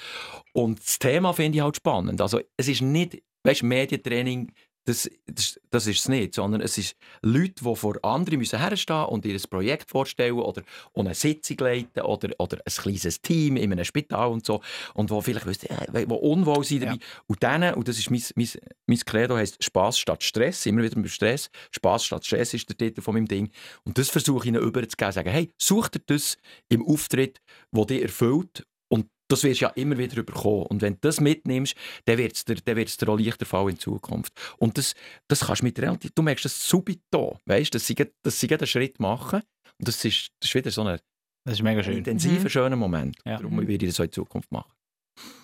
[0.53, 2.21] Und das Thema finde ich halt spannend.
[2.21, 4.53] Also es ist nicht, weißt Medientraining,
[4.87, 9.05] das, das, das ist es nicht, sondern es ist Leute, die vor anderen müssen herstehen
[9.07, 10.63] und ihr Projekt vorstellen oder
[10.95, 14.63] eine Sitzung leiten oder, oder ein kleines Team in einem Spital und so
[14.95, 16.95] und wo vielleicht wissen, äh, wo unwohl sind dabei.
[16.95, 17.01] Ja.
[17.27, 18.49] Und dann, und das ist mein, mein,
[18.87, 21.51] mein Credo, heisst Spaß statt Stress, immer wieder mit Stress.
[21.73, 23.51] Spaß statt Stress ist der Titel von meinem Ding.
[23.85, 27.41] Und das versuche ich ihnen überzugeben, sagen, hey, such dir das im Auftritt,
[27.73, 28.65] wo dich erfüllt
[29.29, 30.67] das wirst du ja immer wieder überkommen.
[30.67, 31.75] Und wenn du das mitnimmst,
[32.05, 34.33] dann wird es dir, dann wird's dir auch leichter fallen in Zukunft.
[34.59, 34.95] Und das,
[35.29, 38.47] das kannst du mit relativ, du merkst das subito, weißt, dass sie, grad- dass sie
[38.47, 39.43] grad einen Schritt machen.
[39.79, 40.99] Und das ist, das ist wieder so ein
[41.45, 41.99] Das ist mega schön.
[41.99, 42.49] intensiver, Mhm.
[42.49, 43.17] schöner Moment.
[43.25, 43.37] Ja.
[43.39, 44.73] Darum werde ich das auch in Zukunft machen.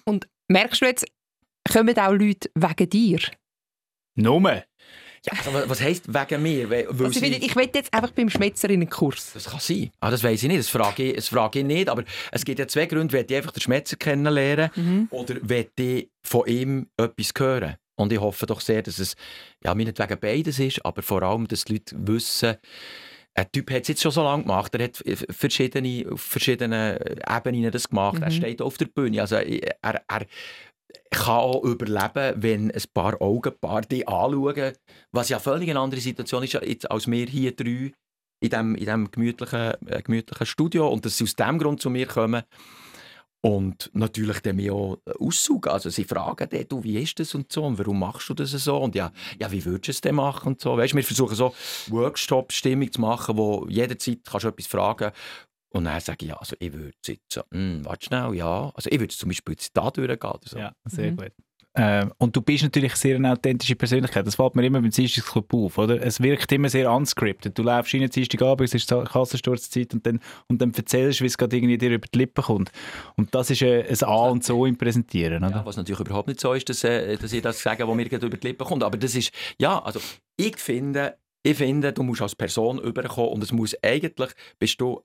[0.04, 1.06] Und merkst du jetzt,
[1.72, 3.18] kommen auch Leute wegen dir?
[4.16, 4.64] Nummer.
[5.24, 6.68] Ja, also, was- heisst wegen mir?
[6.68, 9.32] Weil, weil Also, sie- ich, will jetzt einfach beim Schmetzer in einen Kurs.
[9.34, 9.90] Das kann sein.
[10.00, 10.58] Ah, das weiß ich nicht.
[10.60, 11.88] Das frage ich, das frage ich nicht.
[11.88, 12.02] Aber
[12.32, 13.12] es gibt ja zwei Gründe.
[13.12, 15.06] Will ich einfach den Schmetzer kennenlernen Mhm.
[15.10, 17.76] oder will ich von ihm etwas hören?
[17.94, 19.14] Und ich hoffe doch sehr, dass es
[19.62, 22.56] ja, meinetwegen beides ist, aber vor allem, dass die Leute wissen,
[23.34, 24.74] ein Typ hat es jetzt schon so lange gemacht.
[24.74, 26.98] Er hat verschiedene, auf verschiedenen
[27.30, 28.18] Ebenen das gemacht.
[28.20, 28.32] Er Mhm.
[28.34, 29.20] steht auf der Bühne.
[29.20, 30.26] Also er, er
[31.10, 34.72] kann auch überleben, wenn ein paar Augenpaar die anschauen.
[35.12, 37.92] Was ja völlig eine andere Situation ist als wir hier drei
[38.40, 40.88] in diesem in dem gemütlichen, äh, gemütlichen Studio.
[40.88, 42.42] Und dass sie aus dem Grund zu mir kommen.
[43.44, 45.72] Und natürlich dann mich auch aussaugen.
[45.72, 48.52] Also sie fragen dann, du, wie ist das und so und warum machst du das
[48.52, 49.10] so und ja,
[49.40, 50.76] ja wie würdest du es denn machen und so.
[50.76, 51.52] Weißt, wir versuchen so
[51.88, 55.10] Workshop-Stimmung zu machen, wo jederzeit kannst du etwas fragen
[55.72, 57.42] und dann sage ich, ja, also ich würde sitzen.
[57.52, 58.70] Hm, warte schnell, ja.
[58.74, 60.58] Also ich würde zum Beispiel jetzt da durchgehen oder so.
[60.58, 61.16] Ja, sehr Mhm.
[61.16, 61.32] gut.
[61.74, 64.26] Ähm, und du bist natürlich sehr eine authentische Persönlichkeit.
[64.26, 66.02] Das fällt mir immer beim Dienstagsclub auf, oder?
[66.02, 67.56] Es wirkt immer sehr unscripted.
[67.56, 71.38] Du läufst rein Dienstagabend, es ist Kassensturzzeit und dann, und dann erzählst du, wie es
[71.38, 72.70] gerade irgendwie dir über die Lippen kommt.
[73.16, 75.50] Und das ist äh, ein A und so im Präsentieren, oder?
[75.56, 78.06] Ja, was natürlich überhaupt nicht so ist, dass, äh, dass ich das sage, was mir
[78.06, 78.82] gerade über die Lippen kommt.
[78.82, 79.98] Aber das ist, ja, also
[80.36, 85.02] ich finde, ich finde, du musst als Person überkommen und es muss eigentlich, bist du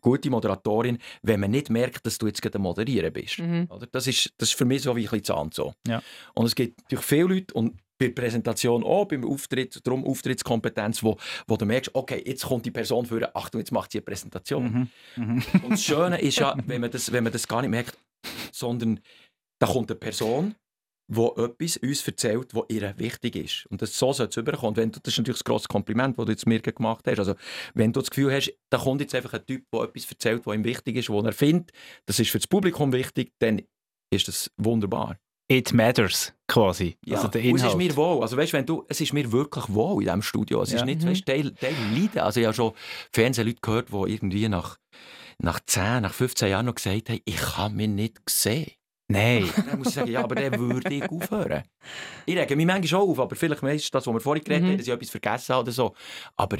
[0.00, 3.38] gute Moderatorin, wenn man nicht merkt, dass du jetzt gerade Moderieren bist.
[3.38, 3.66] Mhm.
[3.70, 3.86] Oder?
[3.86, 5.74] Das, ist, das ist für mich so wie ein bisschen Zahn so.
[5.86, 6.02] Ja.
[6.34, 11.02] Und es gibt natürlich viele Leute und bei der Präsentation auch, beim Auftritt, darum Auftrittskompetenz,
[11.02, 14.04] wo, wo du merkst, okay, jetzt kommt die Person vor, Achtung, jetzt macht sie eine
[14.04, 14.90] Präsentation.
[15.16, 15.24] Mhm.
[15.24, 15.42] Mhm.
[15.62, 17.98] Und das Schöne ist ja, wenn man das, wenn man das gar nicht merkt,
[18.52, 19.00] sondern
[19.60, 20.54] da kommt eine Person,
[21.12, 23.66] die etwas uns erzählt, was ihr wichtig ist.
[23.66, 24.70] Und das, so soll es überkommen.
[24.70, 27.18] Und Wenn du, das ist natürlich das grosse Kompliment, das du jetzt mir gemacht hast.
[27.18, 27.34] Also,
[27.74, 30.54] wenn du das Gefühl hast, da kommt jetzt einfach ein Typ, der etwas erzählt, was
[30.54, 31.72] ihm wichtig ist, was er findet,
[32.06, 33.60] das ist für das Publikum wichtig, dann
[34.12, 35.16] ist das wunderbar.
[35.50, 36.96] It matters, quasi.
[37.04, 37.16] Ja.
[37.16, 37.72] Also der Und es Inhalt.
[37.72, 38.22] ist mir wohl.
[38.22, 40.62] Also, weißt, wenn du, es ist mir wirklich wohl in diesem Studio.
[40.62, 40.78] Es Ja.
[40.78, 41.08] ist nicht, Mhm.
[41.08, 42.20] weißt, Teil, Teil leiden.
[42.20, 42.72] Also, ich habe schon
[43.12, 44.78] Fernsehleute gehört, die irgendwie nach,
[45.42, 48.70] nach 10, nach 15 Jahren noch gesagt haben, ich habe mich nicht gesehen.
[49.10, 49.44] Nein.
[49.66, 51.62] Dann muss ich sagen, ja, aber dann würde ich aufhören.
[52.26, 54.68] Ich rege mich manchmal schon auf, aber vielleicht ist das, was wir vorhin geredet Mhm.
[54.70, 55.94] haben, dass ich etwas vergessen habe oder so.
[56.36, 56.58] Aber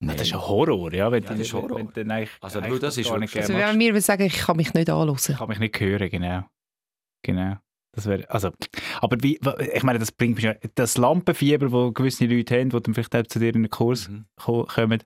[0.00, 0.16] nein.
[0.16, 1.12] Das ist ein Horror, ja.
[1.12, 1.76] Wenn Ja, du- das ist Horror.
[1.78, 4.36] Wenn, du dann eigentlich, Also, eigentlich das ist wirklich- Also wenn mir würde sagen, ich
[4.38, 5.16] kann mich nicht anhören.
[5.18, 6.44] Ich kann mich nicht hören, genau.
[7.22, 7.56] Genau.
[7.94, 8.50] Das wäre, also,
[9.00, 9.38] aber wie,
[9.74, 13.16] ich meine, das bringt mich ja, das Lampenfieber, das gewisse Leute haben, die dann vielleicht
[13.16, 14.26] auch zu dir in den Kurs Mhm.
[14.38, 15.02] ko- kommen,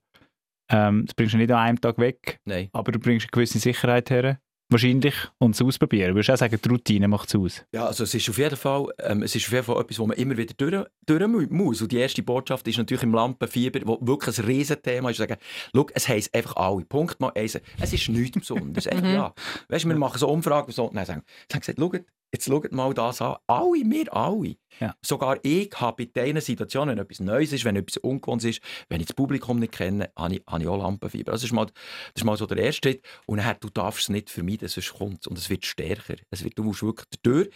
[0.72, 2.68] ähm, das bringst du nicht an einem Tag weg, Nein.
[2.72, 4.40] aber du bringst eine gewisse Sicherheit her.
[4.70, 6.14] Wahrscheinlich und es ausprobieren.
[6.14, 7.64] Würdest du auch sagen, die Routine macht es aus?
[7.72, 10.06] Ja, also es ist auf jeden Fall, ähm, es ist auf jeden Fall etwas, wo
[10.06, 11.82] man immer wieder durch, durch mu- muss.
[11.82, 15.36] Und die erste Botschaft ist natürlich im Lampenfieber, wo wirklich ein Riesenthema ist, sagen,
[15.74, 16.84] schau, es heisst einfach alle.
[16.84, 17.58] Punkt mal eins.
[17.80, 18.86] Es ist nichts Besonderes.
[18.86, 19.34] Einfach, ja.
[19.68, 20.90] Weißt wir machen so Umfragen und so.
[20.92, 23.36] Nein, sagen, sie haben gesagt, schaut, jetzt schaut mal das an.
[23.46, 24.56] Alle, wir alle.
[24.78, 24.94] Ja.
[25.04, 29.00] Sogar ich habe bei diesen Situationen, wenn etwas Neues ist, wenn etwas Ungewohntes ist, wenn
[29.00, 31.32] ich das Publikum nicht kenne, habe ich, habe ich auch Lampenfieber.
[31.32, 31.74] Das ist, mal, das
[32.16, 33.04] ist mal so der erste Schritt.
[33.26, 35.26] Und dann, du darfst es nicht vermeiden, sonst kommt es.
[35.26, 36.16] Und es wird stärker.
[36.30, 37.50] Es wird, du musst wirklich durch.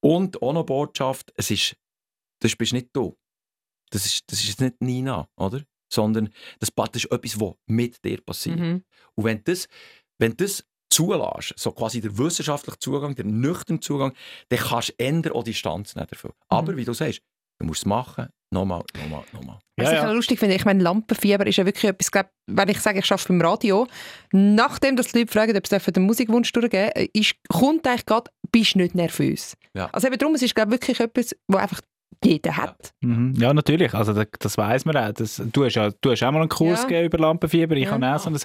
[0.00, 1.76] Und auch noch Botschaft, es ist,
[2.40, 3.16] das bist nicht du.
[3.90, 5.62] Das ist, das ist nicht Nina, oder?
[5.92, 8.58] Sondern das, das ist etwas, was mit dir passiert.
[8.58, 8.84] Mhm.
[9.14, 9.68] Und wenn du das,
[10.18, 14.12] wenn das zulässt, so quasi der wissenschaftliche Zugang, der nüchterne Zugang,
[14.48, 16.34] dann kannst du ändern auch Distanz nicht dafür.
[16.48, 17.20] Aber wie du sagst,
[17.60, 19.58] du musst es machen, nochmal, nochmal, nochmal.
[19.76, 22.80] Was ich auch lustig finde, ich meine, Lampenfieber ist ja wirklich etwas, glaub, wenn ich
[22.80, 23.86] sage, ich arbeite beim Radio,
[24.32, 28.30] nachdem dass die Leute fragen, ob sie den Musikwunsch durchgeben dürfen, ist, kommt eigentlich gerade,
[28.50, 29.54] bist du nicht nervös.
[29.74, 29.90] Ja.
[29.92, 31.80] Also eben darum, es ist glaub, wirklich etwas, wo einfach
[32.24, 32.92] jeder hat.
[33.02, 33.34] Mhm.
[33.36, 33.92] Ja, natürlich.
[33.94, 35.12] Also das, das weiß man auch.
[35.12, 36.88] Das, du, hast ja, du hast auch mal einen Kurs Ja.
[36.88, 37.76] gegeben über Lampenfieber.
[37.76, 37.90] Ich Ja.
[37.92, 38.38] habe auch so ein,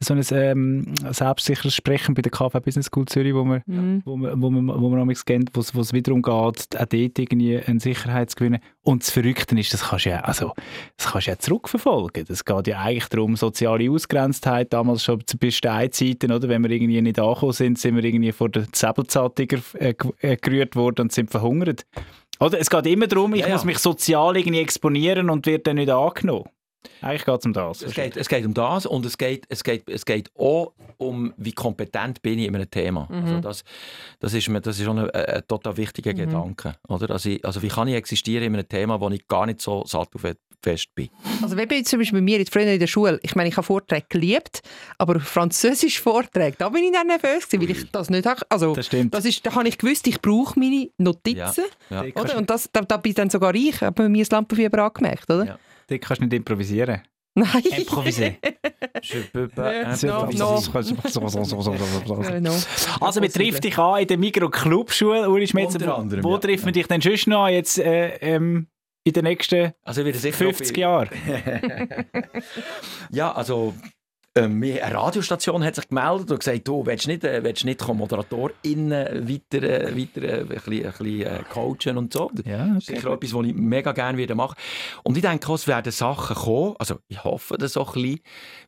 [0.00, 4.02] so ein ähm, selbstsicheres Sprechen bei der KV Business School Zürich, wo man, Mhm.
[4.04, 7.58] wo man, wo man, wo man kennt, wo es es wiederum geht, auch dort irgendwie
[7.58, 8.60] eine Sicherheit zu gewinnen.
[8.82, 10.52] Und das Verrückte ist, das kannst du ja, also,
[10.96, 12.24] das kannst du ja zurückverfolgen.
[12.28, 16.48] Das geht ja eigentlich darum, soziale Ausgrenztheit, damals schon zu Steinzeiten, oder?
[16.48, 20.76] Wenn wir irgendwie nicht angekommen sind, sind wir irgendwie vor den Säbelzahntiger ge- äh, gerührt
[20.76, 21.84] worden und sind verhungert.
[22.40, 22.60] Oder?
[22.60, 23.54] Es geht immer darum, ich Ja, ja.
[23.54, 26.44] muss mich sozial irgendwie exponieren und werde dann nicht angenommen.
[27.00, 27.82] Eigentlich geht es um das.
[27.82, 31.32] Es geht, es geht um das und es geht, es, geht, es geht auch um,
[31.36, 33.08] wie kompetent bin ich in einem Thema.
[33.10, 33.64] Also das,
[34.20, 36.76] das, ist mir, das ist schon ein, ein total wichtiger Gedanke.
[36.88, 37.10] Oder?
[37.10, 39.84] Also, ich, also wie kann ich existieren in einem Thema, wo ich gar nicht so
[39.84, 41.08] sattelfest bin?
[41.42, 43.56] Also wenn bei zum Beispiel bei mir jetzt früher in der Schule, ich meine, ich
[43.56, 44.62] habe Vorträge geliebt,
[44.98, 48.42] aber Französisch Vorträge, da bin ich dann nervös gewesen, weil ich das nicht habe.
[48.48, 49.14] Also Das stimmt.
[49.14, 51.64] das ist, da habe ich gewusst, ich brauche meine Notizen.
[51.90, 52.02] Ja.
[52.02, 52.36] Oder?
[52.36, 55.46] Und das, da, da bin dann sogar ich, habe mir das Lampenfieber angemerkt, oder?
[55.46, 55.58] Ja.
[55.88, 57.02] Dort kannst du nicht improvisieren.
[57.36, 57.62] Nein.
[57.76, 58.36] Improvisieren.
[59.02, 60.48] Je peux pas improviser.
[62.34, 62.50] Äh, no.
[63.00, 65.74] Also wir treffen dich an in der Migro Clubschule, Uli Schmitz.
[65.74, 66.38] Unter Wo, anderem, wo ja.
[66.38, 68.68] treffen wir dich denn sonst noch jetzt äh, ähm,
[69.04, 71.08] in den nächsten Also ich werde sicher 50 noch Jahren?
[73.10, 73.74] Ja, also
[74.36, 77.86] ähm, mir- eine Radiostation hat sich gemeldet und gesagt, du willst nicht, äh, willst nicht
[77.86, 82.30] ModeratorInnen weiter, äh, weiter äh, ein bisschen, ein bisschen äh, coachen und so.
[82.44, 84.56] Ja, Das ist sicher etwas, was ich mega gerne wieder machen
[85.02, 88.20] Und ich denke es werden Sachen kommen, also ich hoffe das auch ein bisschen,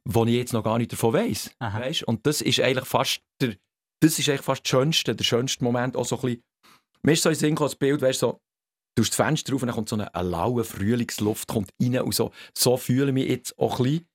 [0.05, 1.51] wo ich jetzt noch gar nicht davon weiss.
[1.81, 2.03] Weißt?
[2.05, 3.55] Und das ist eigentlich fast der,
[4.01, 6.43] das ist eigentlich fast das schönste, der schönste Moment, auch so ein bisschen,
[7.03, 8.41] mir ist so in den Sinn gekommen, das Bild, weißt, so,
[8.97, 12.01] du hast das Fenster drauf und dann kommt so eine, eine laue Frühlingsluft kommt rein
[12.01, 14.09] und so, so fühle ich mich jetzt auch ein bisschen.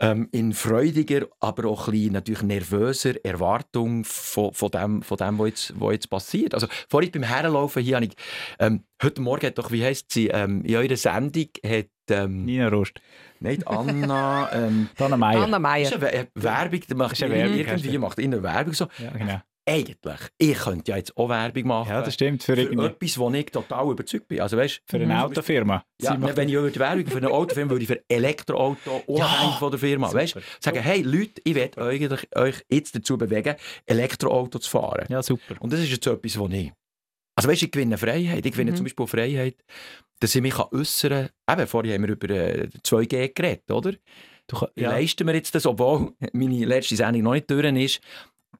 [0.00, 5.38] Ähm, in freudiger, aber auch ein bisschen natürlich nervöser Erwartung von, von dem, von dem
[5.40, 6.54] was, jetzt, was jetzt passiert.
[6.54, 8.12] Also vorhin beim Herlaufen hier habe ich,
[8.60, 12.68] ähm, heute Morgen hat doch, wie heisst sie, ähm, in eurer Sendung hat, ähm, Nina
[12.68, 13.00] Rost.
[13.40, 15.42] nicht Anna, ähm, Dana Meier.
[15.42, 15.92] Anna ist Meier.
[15.92, 17.98] eine We- Werbung, die macht Ist eine Werbung, hast irgendwie du.
[17.98, 18.86] macht ihnen Werbung so.
[18.98, 19.40] Ja, genau.
[19.68, 21.90] Eigentlich, ich könnte ja jetzt auch Werbung machen.
[21.90, 22.42] Ja, das stimmt.
[22.42, 24.40] Für, für irgendwie, etwas, wo ich total überzeugt bin.
[24.40, 25.84] Also, weißt, für eine Autofirma.
[26.00, 29.70] ja, Sie wenn ich die Werbung für eine Autofirma würde ich für Elektroauto unabhängig von
[29.70, 30.12] der Firma.
[30.12, 33.56] Weißt, sagen, hey Leute, ich werde euch, euch jetzt dazu bewegen,
[33.86, 35.06] Elektroauto zu fahren.
[35.08, 35.56] ja, super.
[35.60, 36.72] Und das ist jetzt so etwas, was ich.
[37.36, 38.44] Also weißt, ich gewinne Freiheit.
[38.44, 38.76] Ich gewinne Mhm.
[38.76, 39.56] zum Beispiel Freiheit,
[40.18, 41.58] dass ich mich äußern kann.
[41.58, 43.92] Eben, vorhin haben wir über äh, 2G geredet, oder?
[44.48, 44.90] Du, ja.
[44.90, 48.00] leisten wir jetzt das, obwohl meine letzte Sendung noch nicht durch ist?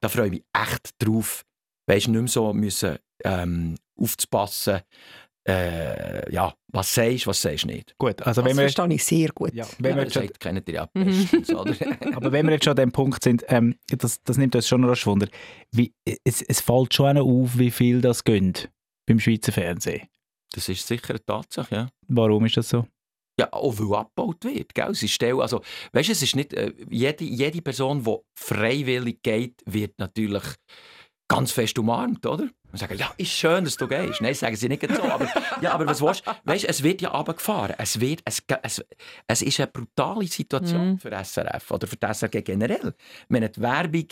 [0.01, 1.43] Da freue ich mich echt drauf.
[1.87, 4.81] Weißt du, nicht mehr so müssen, ähm, aufzupassen,
[5.47, 7.95] äh, ja, was sagst du, was sagst du nicht.
[7.97, 9.53] Gut, also Das wenn wir, verstehe ich sehr gut.
[9.53, 11.73] ja, wenn Ja, wir das schon, kennt ihr ja bestens, oder?
[12.15, 14.83] aber wenn wir jetzt schon an dem Punkt sind, ähm, das, das nimmt uns schon
[14.83, 15.27] rasch Wunder.
[15.71, 18.69] Wie, es, es fällt schon auf, wie viel das gönnt
[19.07, 20.07] beim Schweizer Fernsehen.
[20.53, 21.89] Das ist sicher eine Tatsache, ja.
[22.07, 22.85] Warum ist das so?
[23.39, 24.75] Ja, auch weil abgebaut wird.
[24.75, 24.89] Gell?
[24.91, 25.61] Es ist also,
[25.93, 30.43] weißt es ist nicht, äh, jede, jede Person, die freiwillig geht, wird natürlich
[31.29, 32.49] ganz fest umarmt, oder?
[32.71, 34.19] Und sagen, ja, ist schön, dass du gehst.
[34.21, 35.03] Nein, sagen sie nicht so.
[35.03, 35.27] Aber,
[35.61, 36.31] ja, aber was willst du?
[36.43, 37.75] Weißt es wird ja runtergefahren.
[37.77, 38.83] Es, wird, es, es,
[39.27, 40.99] es ist eine brutale Situation Mhm.
[40.99, 42.93] für SRF oder für die SRG generell.
[43.23, 44.07] Ich meine, die Werbung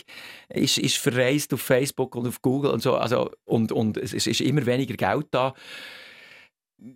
[0.50, 2.96] ist, ist verreist auf Facebook und auf Google und so.
[2.96, 5.54] Also, und, und es ist immer weniger Geld da.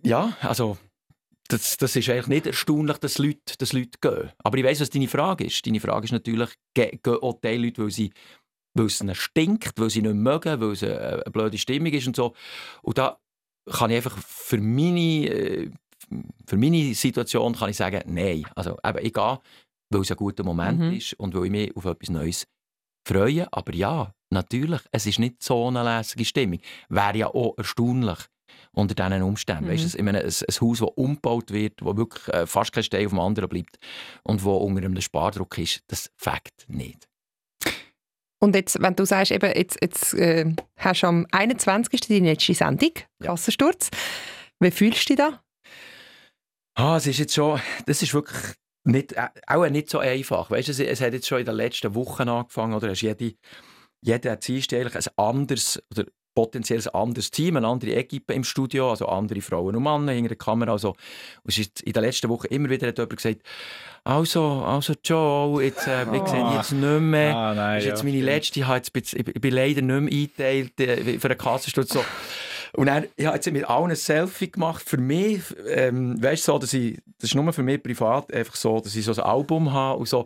[0.04, 0.78] Ja, also
[1.52, 4.30] das, das ist eigentlich nicht erstaunlich, dass Leute, dass Leute gehen.
[4.42, 5.64] Aber ich weiss, was deine Frage ist.
[5.66, 8.12] Deine Frage ist natürlich, ge- gehen auch die Leute, weil, sie,
[8.74, 12.06] weil es ihnen stinkt, weil sie nicht mögen, weil es eine, eine blöde Stimmung ist
[12.06, 12.34] und so.
[12.82, 13.18] Und da
[13.70, 15.70] kann ich einfach für meine, äh,
[16.46, 18.44] für meine Situation kann ich sagen, nein.
[18.56, 19.38] Also eben, ich gehe,
[19.90, 20.92] weil es ein guter Moment Mhm.
[20.94, 22.46] ist und weil ich mich auf etwas Neues
[23.06, 23.46] freuen.
[23.52, 26.60] Aber ja, natürlich, es ist nicht so eine lässige Stimmung.
[26.88, 28.18] Wäre ja auch erstaunlich
[28.74, 29.64] unter diesen Umständen.
[29.66, 29.70] Mhm.
[29.70, 32.82] Weißt, du, ich meine, ein, ein Haus, das umgebaut wird, wo wirklich äh, fast kein
[32.84, 33.78] Stein auf dem anderen bleibt
[34.24, 37.08] und wo unter einem Spardruck ist, das fängt nicht.
[38.40, 42.00] Und jetzt, wenn du sagst, eben, jetzt, jetzt äh, hast du am 21.
[42.00, 43.28] deine letzte Sendung, Ja.
[43.28, 43.90] Kassensturz.
[44.58, 45.42] Wie fühlst du dich da?
[46.74, 48.54] Ah, es ist jetzt schon, das ist wirklich
[48.84, 50.50] nicht, äh, auch nicht so einfach.
[50.50, 52.88] Weißt du, es, es hat jetzt schon in den letzten Wochen angefangen, oder?
[52.90, 53.34] Hast jede,
[54.00, 58.90] jeder Dienst eigentlich ein anderes oder potenziell ein anderes Team, eine andere Equipe im Studio,
[58.90, 60.72] also andere Frauen und Männer hinter der Kamera.
[60.72, 60.94] Also,
[61.44, 63.40] es ist in den letzten Wochen immer wieder hat jemand gesagt,
[64.04, 66.26] also, also Joe, jetzt, äh, wir Oh.
[66.26, 67.36] sehen jetzt nicht mehr.
[67.36, 70.12] Ah, nein, Das ist jetzt ja, meine letzte, ich, jetzt, ich bin leider nicht mehr
[70.12, 71.92] eingeteilt äh, für einen Kassensturz.
[71.92, 72.04] So.
[72.74, 74.82] Und dann, ich habe jetzt mit allen ein Selfie gemacht.
[74.88, 78.54] Für mich, ähm, weißt du, so, dass ich, das ist nur für mich privat einfach
[78.54, 80.20] so, dass ich so ein Album habe und so.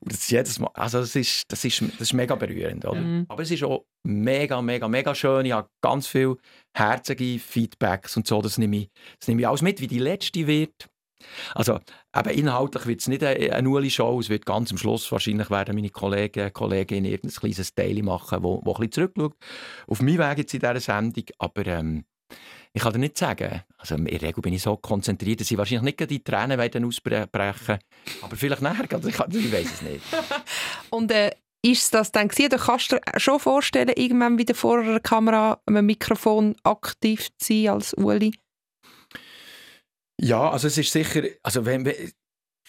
[0.00, 3.00] Und das jedes Mal, also das ist, das ist, das ist mega berührend, oder?
[3.00, 3.26] Mhm.
[3.28, 5.46] Aber es ist auch mega, mega, mega schön.
[5.46, 6.36] Ich habe ganz viel
[6.74, 8.42] herzige Feedbacks und so.
[8.42, 8.90] Das nehme ich,
[9.20, 10.88] das nehme ich alles mit, wie die letzte wird.
[11.54, 11.78] Also,
[12.14, 14.20] eben inhaltlich wird es nicht eine, eine Uli-Show.
[14.20, 18.60] Es wird ganz am Schluss wahrscheinlich werden meine Kollegen, Kolleginnen irgendein kleines Teil machen, wo,
[18.64, 19.36] wo ein bisschen zurückschaut.
[19.86, 21.24] Auf meinen Weg jetzt in dieser Sendung.
[21.38, 22.04] Aber ähm,
[22.72, 23.62] ich kann dir nicht sagen.
[23.76, 27.78] Also, in der Regel bin ich so konzentriert, dass ich wahrscheinlich nicht die Tränen ausbrechen
[28.22, 29.08] Aber vielleicht nachher, gerade.
[29.08, 30.02] ich, ich weiß es nicht.
[30.90, 31.32] Und äh,
[31.64, 32.46] ist das dann gewesen?
[32.46, 37.52] Oder kannst du dir schon vorstellen, irgendwann wieder vor einer Kamera, einem Mikrofon aktiv zu
[37.52, 38.32] sein als Uli?
[40.22, 41.84] Ja, also es ist sicher, also wenn,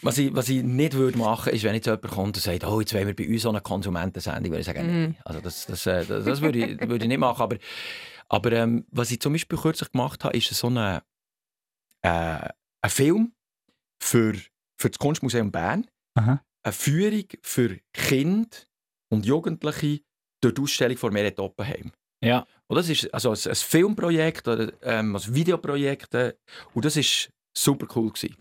[0.02, 2.80] was ich, was ich nicht würde machen, ist, wenn jetzt jemand kommt und sagt, oh,
[2.80, 5.18] jetzt wollen wir bei uns so eine Konsumentensendung, würde ich sagen, nein.
[5.24, 7.42] Also das, das, äh, das, das würde, ich, würde ich nicht machen.
[7.42, 7.58] Aber,
[8.28, 11.04] aber ähm, was ich zum Beispiel kürzlich gemacht habe, ist so eine,
[12.02, 12.50] äh,
[12.82, 13.34] ein Film
[14.02, 14.34] für,
[14.80, 15.88] für das Kunstmuseum Bern.
[16.16, 16.44] Aha.
[16.64, 18.58] Eine Führung für Kinder
[19.10, 20.02] und Jugendliche
[20.42, 21.92] durch die Ausstellung von Meret Oppenheim.
[22.24, 22.48] Ja.
[22.68, 26.34] Und das ist also ein, ein Filmprojekt oder ähm, ein Videoprojekt äh,
[26.74, 28.36] und das ist super cool gewesen.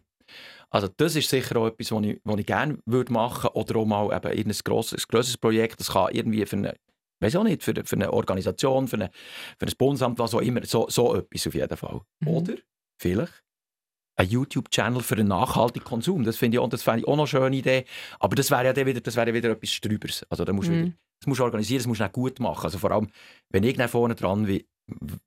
[0.70, 3.84] Also das ist sicher auch etwas, was ich, was ich gerne würde machen oder auch
[3.84, 5.78] mal eben irgendein grosses, grosses Projekt.
[5.80, 6.74] Das kann irgendwie für eine,
[7.20, 9.10] weiß auch nicht, für, für eine Organisation, für, eine,
[9.58, 12.00] für ein Bundesamt, was auch immer, so, so etwas auf jeden Fall.
[12.20, 12.28] Mhm.
[12.28, 12.54] Oder
[12.98, 13.42] vielleicht
[14.16, 16.24] ein YouTube-Channel für einen nachhaltigen Konsum.
[16.24, 17.84] Das finde ich, auch- das fände ich auch noch eine schöne Idee.
[18.18, 20.24] Aber das wäre ja dann wieder, das wäre wieder etwas Strübers.
[20.30, 20.82] Also da musst du Mhm.
[20.86, 22.64] wieder, das musst du organisieren, das musst du auch gut machen.
[22.64, 23.08] Also vor allem,
[23.50, 24.66] wenn ich vorne dran wie-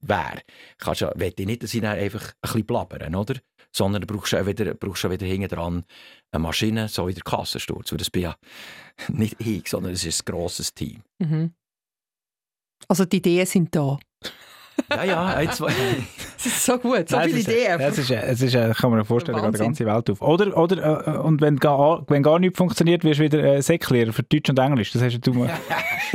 [0.01, 0.41] wäre,
[0.77, 3.35] kannst ja- will ich nicht, dass ich einfach ein bisschen blabbern, oder?
[3.71, 4.73] Sondern du brauchst auch wieder,
[5.11, 5.85] wieder hinten dran
[6.31, 7.91] eine Maschine, so in der Kassensturz.
[7.91, 8.35] Weil das bin ja
[9.09, 11.03] nicht ich, sondern es ist ein grosses Team.
[11.19, 11.53] Mhm.
[12.87, 13.97] Also die Ideen sind da.
[14.89, 15.61] Ja, ja, jetzt,
[16.45, 17.79] Das ist so gut, so Nein, viele Ideen.
[17.79, 20.21] Es ist, es ist, kann man sich vorstellen, geht die ganze Welt auf.
[20.21, 24.13] Oder, oder äh, und wenn gar, wenn gar nichts funktioniert, wirst du wieder äh, Säcklehrer
[24.13, 24.91] für Deutsch und Englisch.
[24.91, 25.49] Das hast du mal.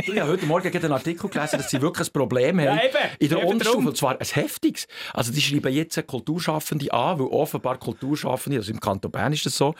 [0.07, 2.81] Du, ich habe heute Morgen einen Artikel gelesen, dass sie wirklich ein Problem haben.
[3.19, 4.87] In der Unterstufe, und zwar ein heftiges.
[5.13, 9.57] Also die schreiben jetzt Kulturschaffende an, weil offenbar Kulturschaffende, also im Kanton Bern ist das
[9.57, 9.75] so,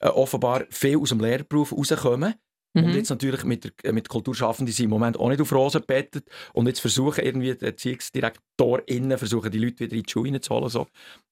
[0.00, 2.34] äh, offenbar viel aus dem Lehrberuf rauskommen.
[2.74, 2.94] Und Mhm.
[2.94, 6.24] jetzt natürlich mit, der, äh, mit Kulturschaffenden sind im Moment auch nicht auf Rosen bettet
[6.54, 10.68] und jetzt versuchen irgendwie die Erziehungsdirektorinnen versuchen die Leute wieder in die Schule zu holen.
[10.70, 10.86] So.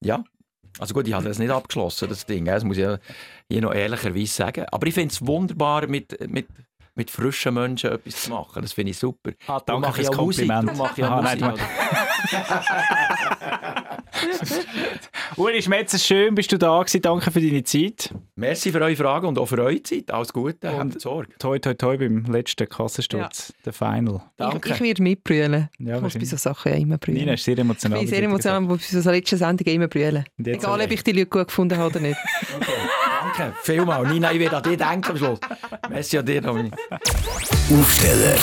[0.05, 0.23] Ja,
[0.79, 2.99] also gut, ich habe das nicht abgeschlossen, das Ding, das muss ich ja
[3.51, 4.67] hier noch ehrlicherweise sagen.
[4.71, 6.47] Aber ich finde es wunderbar, mit, mit,
[6.95, 8.61] mit frischen Menschen etwas zu machen.
[8.63, 9.33] Das finde ich super.
[9.47, 10.47] Ah, danke mache ich fürs auch Musik.
[10.49, 10.69] Kompliment.
[10.69, 11.67] Darum mache ich auch Aha, nein, Musik.
[15.37, 17.03] Uli Schmetzer, schön bist du da gewesen.
[17.03, 18.13] Danke für deine Zeit.
[18.37, 20.11] Merci für eure Fragen und auch für eure Zeit.
[20.11, 21.29] Alles Gute, Und- habt Sorge.
[21.39, 24.23] Toi, toi, toi beim letzten Kassensturz, der Final.
[24.39, 25.69] Ich, ich werde mitbrüllen.
[25.79, 26.41] Ja, ich muss bei so wahrscheinlich.
[26.41, 27.21] Sachen ja immer brüllen.
[27.21, 27.99] Nina ist sehr ich emotional.
[28.01, 30.25] bin sehr emotional, aber bei so letzten Sendungen immer brüllen.
[30.45, 32.17] Egal, ob ich die Leute gut gefunden habe oder nicht.
[33.21, 34.07] Danke, vielmal.
[34.07, 35.39] Nina, ich werde an dich denken am Schluss.
[35.91, 36.75] Merci an dir, Dominik.
[37.71, 38.37] Aufsteller,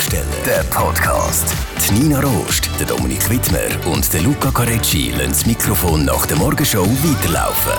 [0.46, 1.52] der Podcast.
[1.88, 6.36] Die Nina Rost, der Dominik Wittmer und der Luca Carecci lassen das Mikrofon nach der
[6.36, 7.72] Morgenshow weiterlaufen.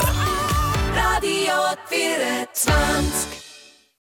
[0.94, 1.54] Radio
[1.88, 3.39] 24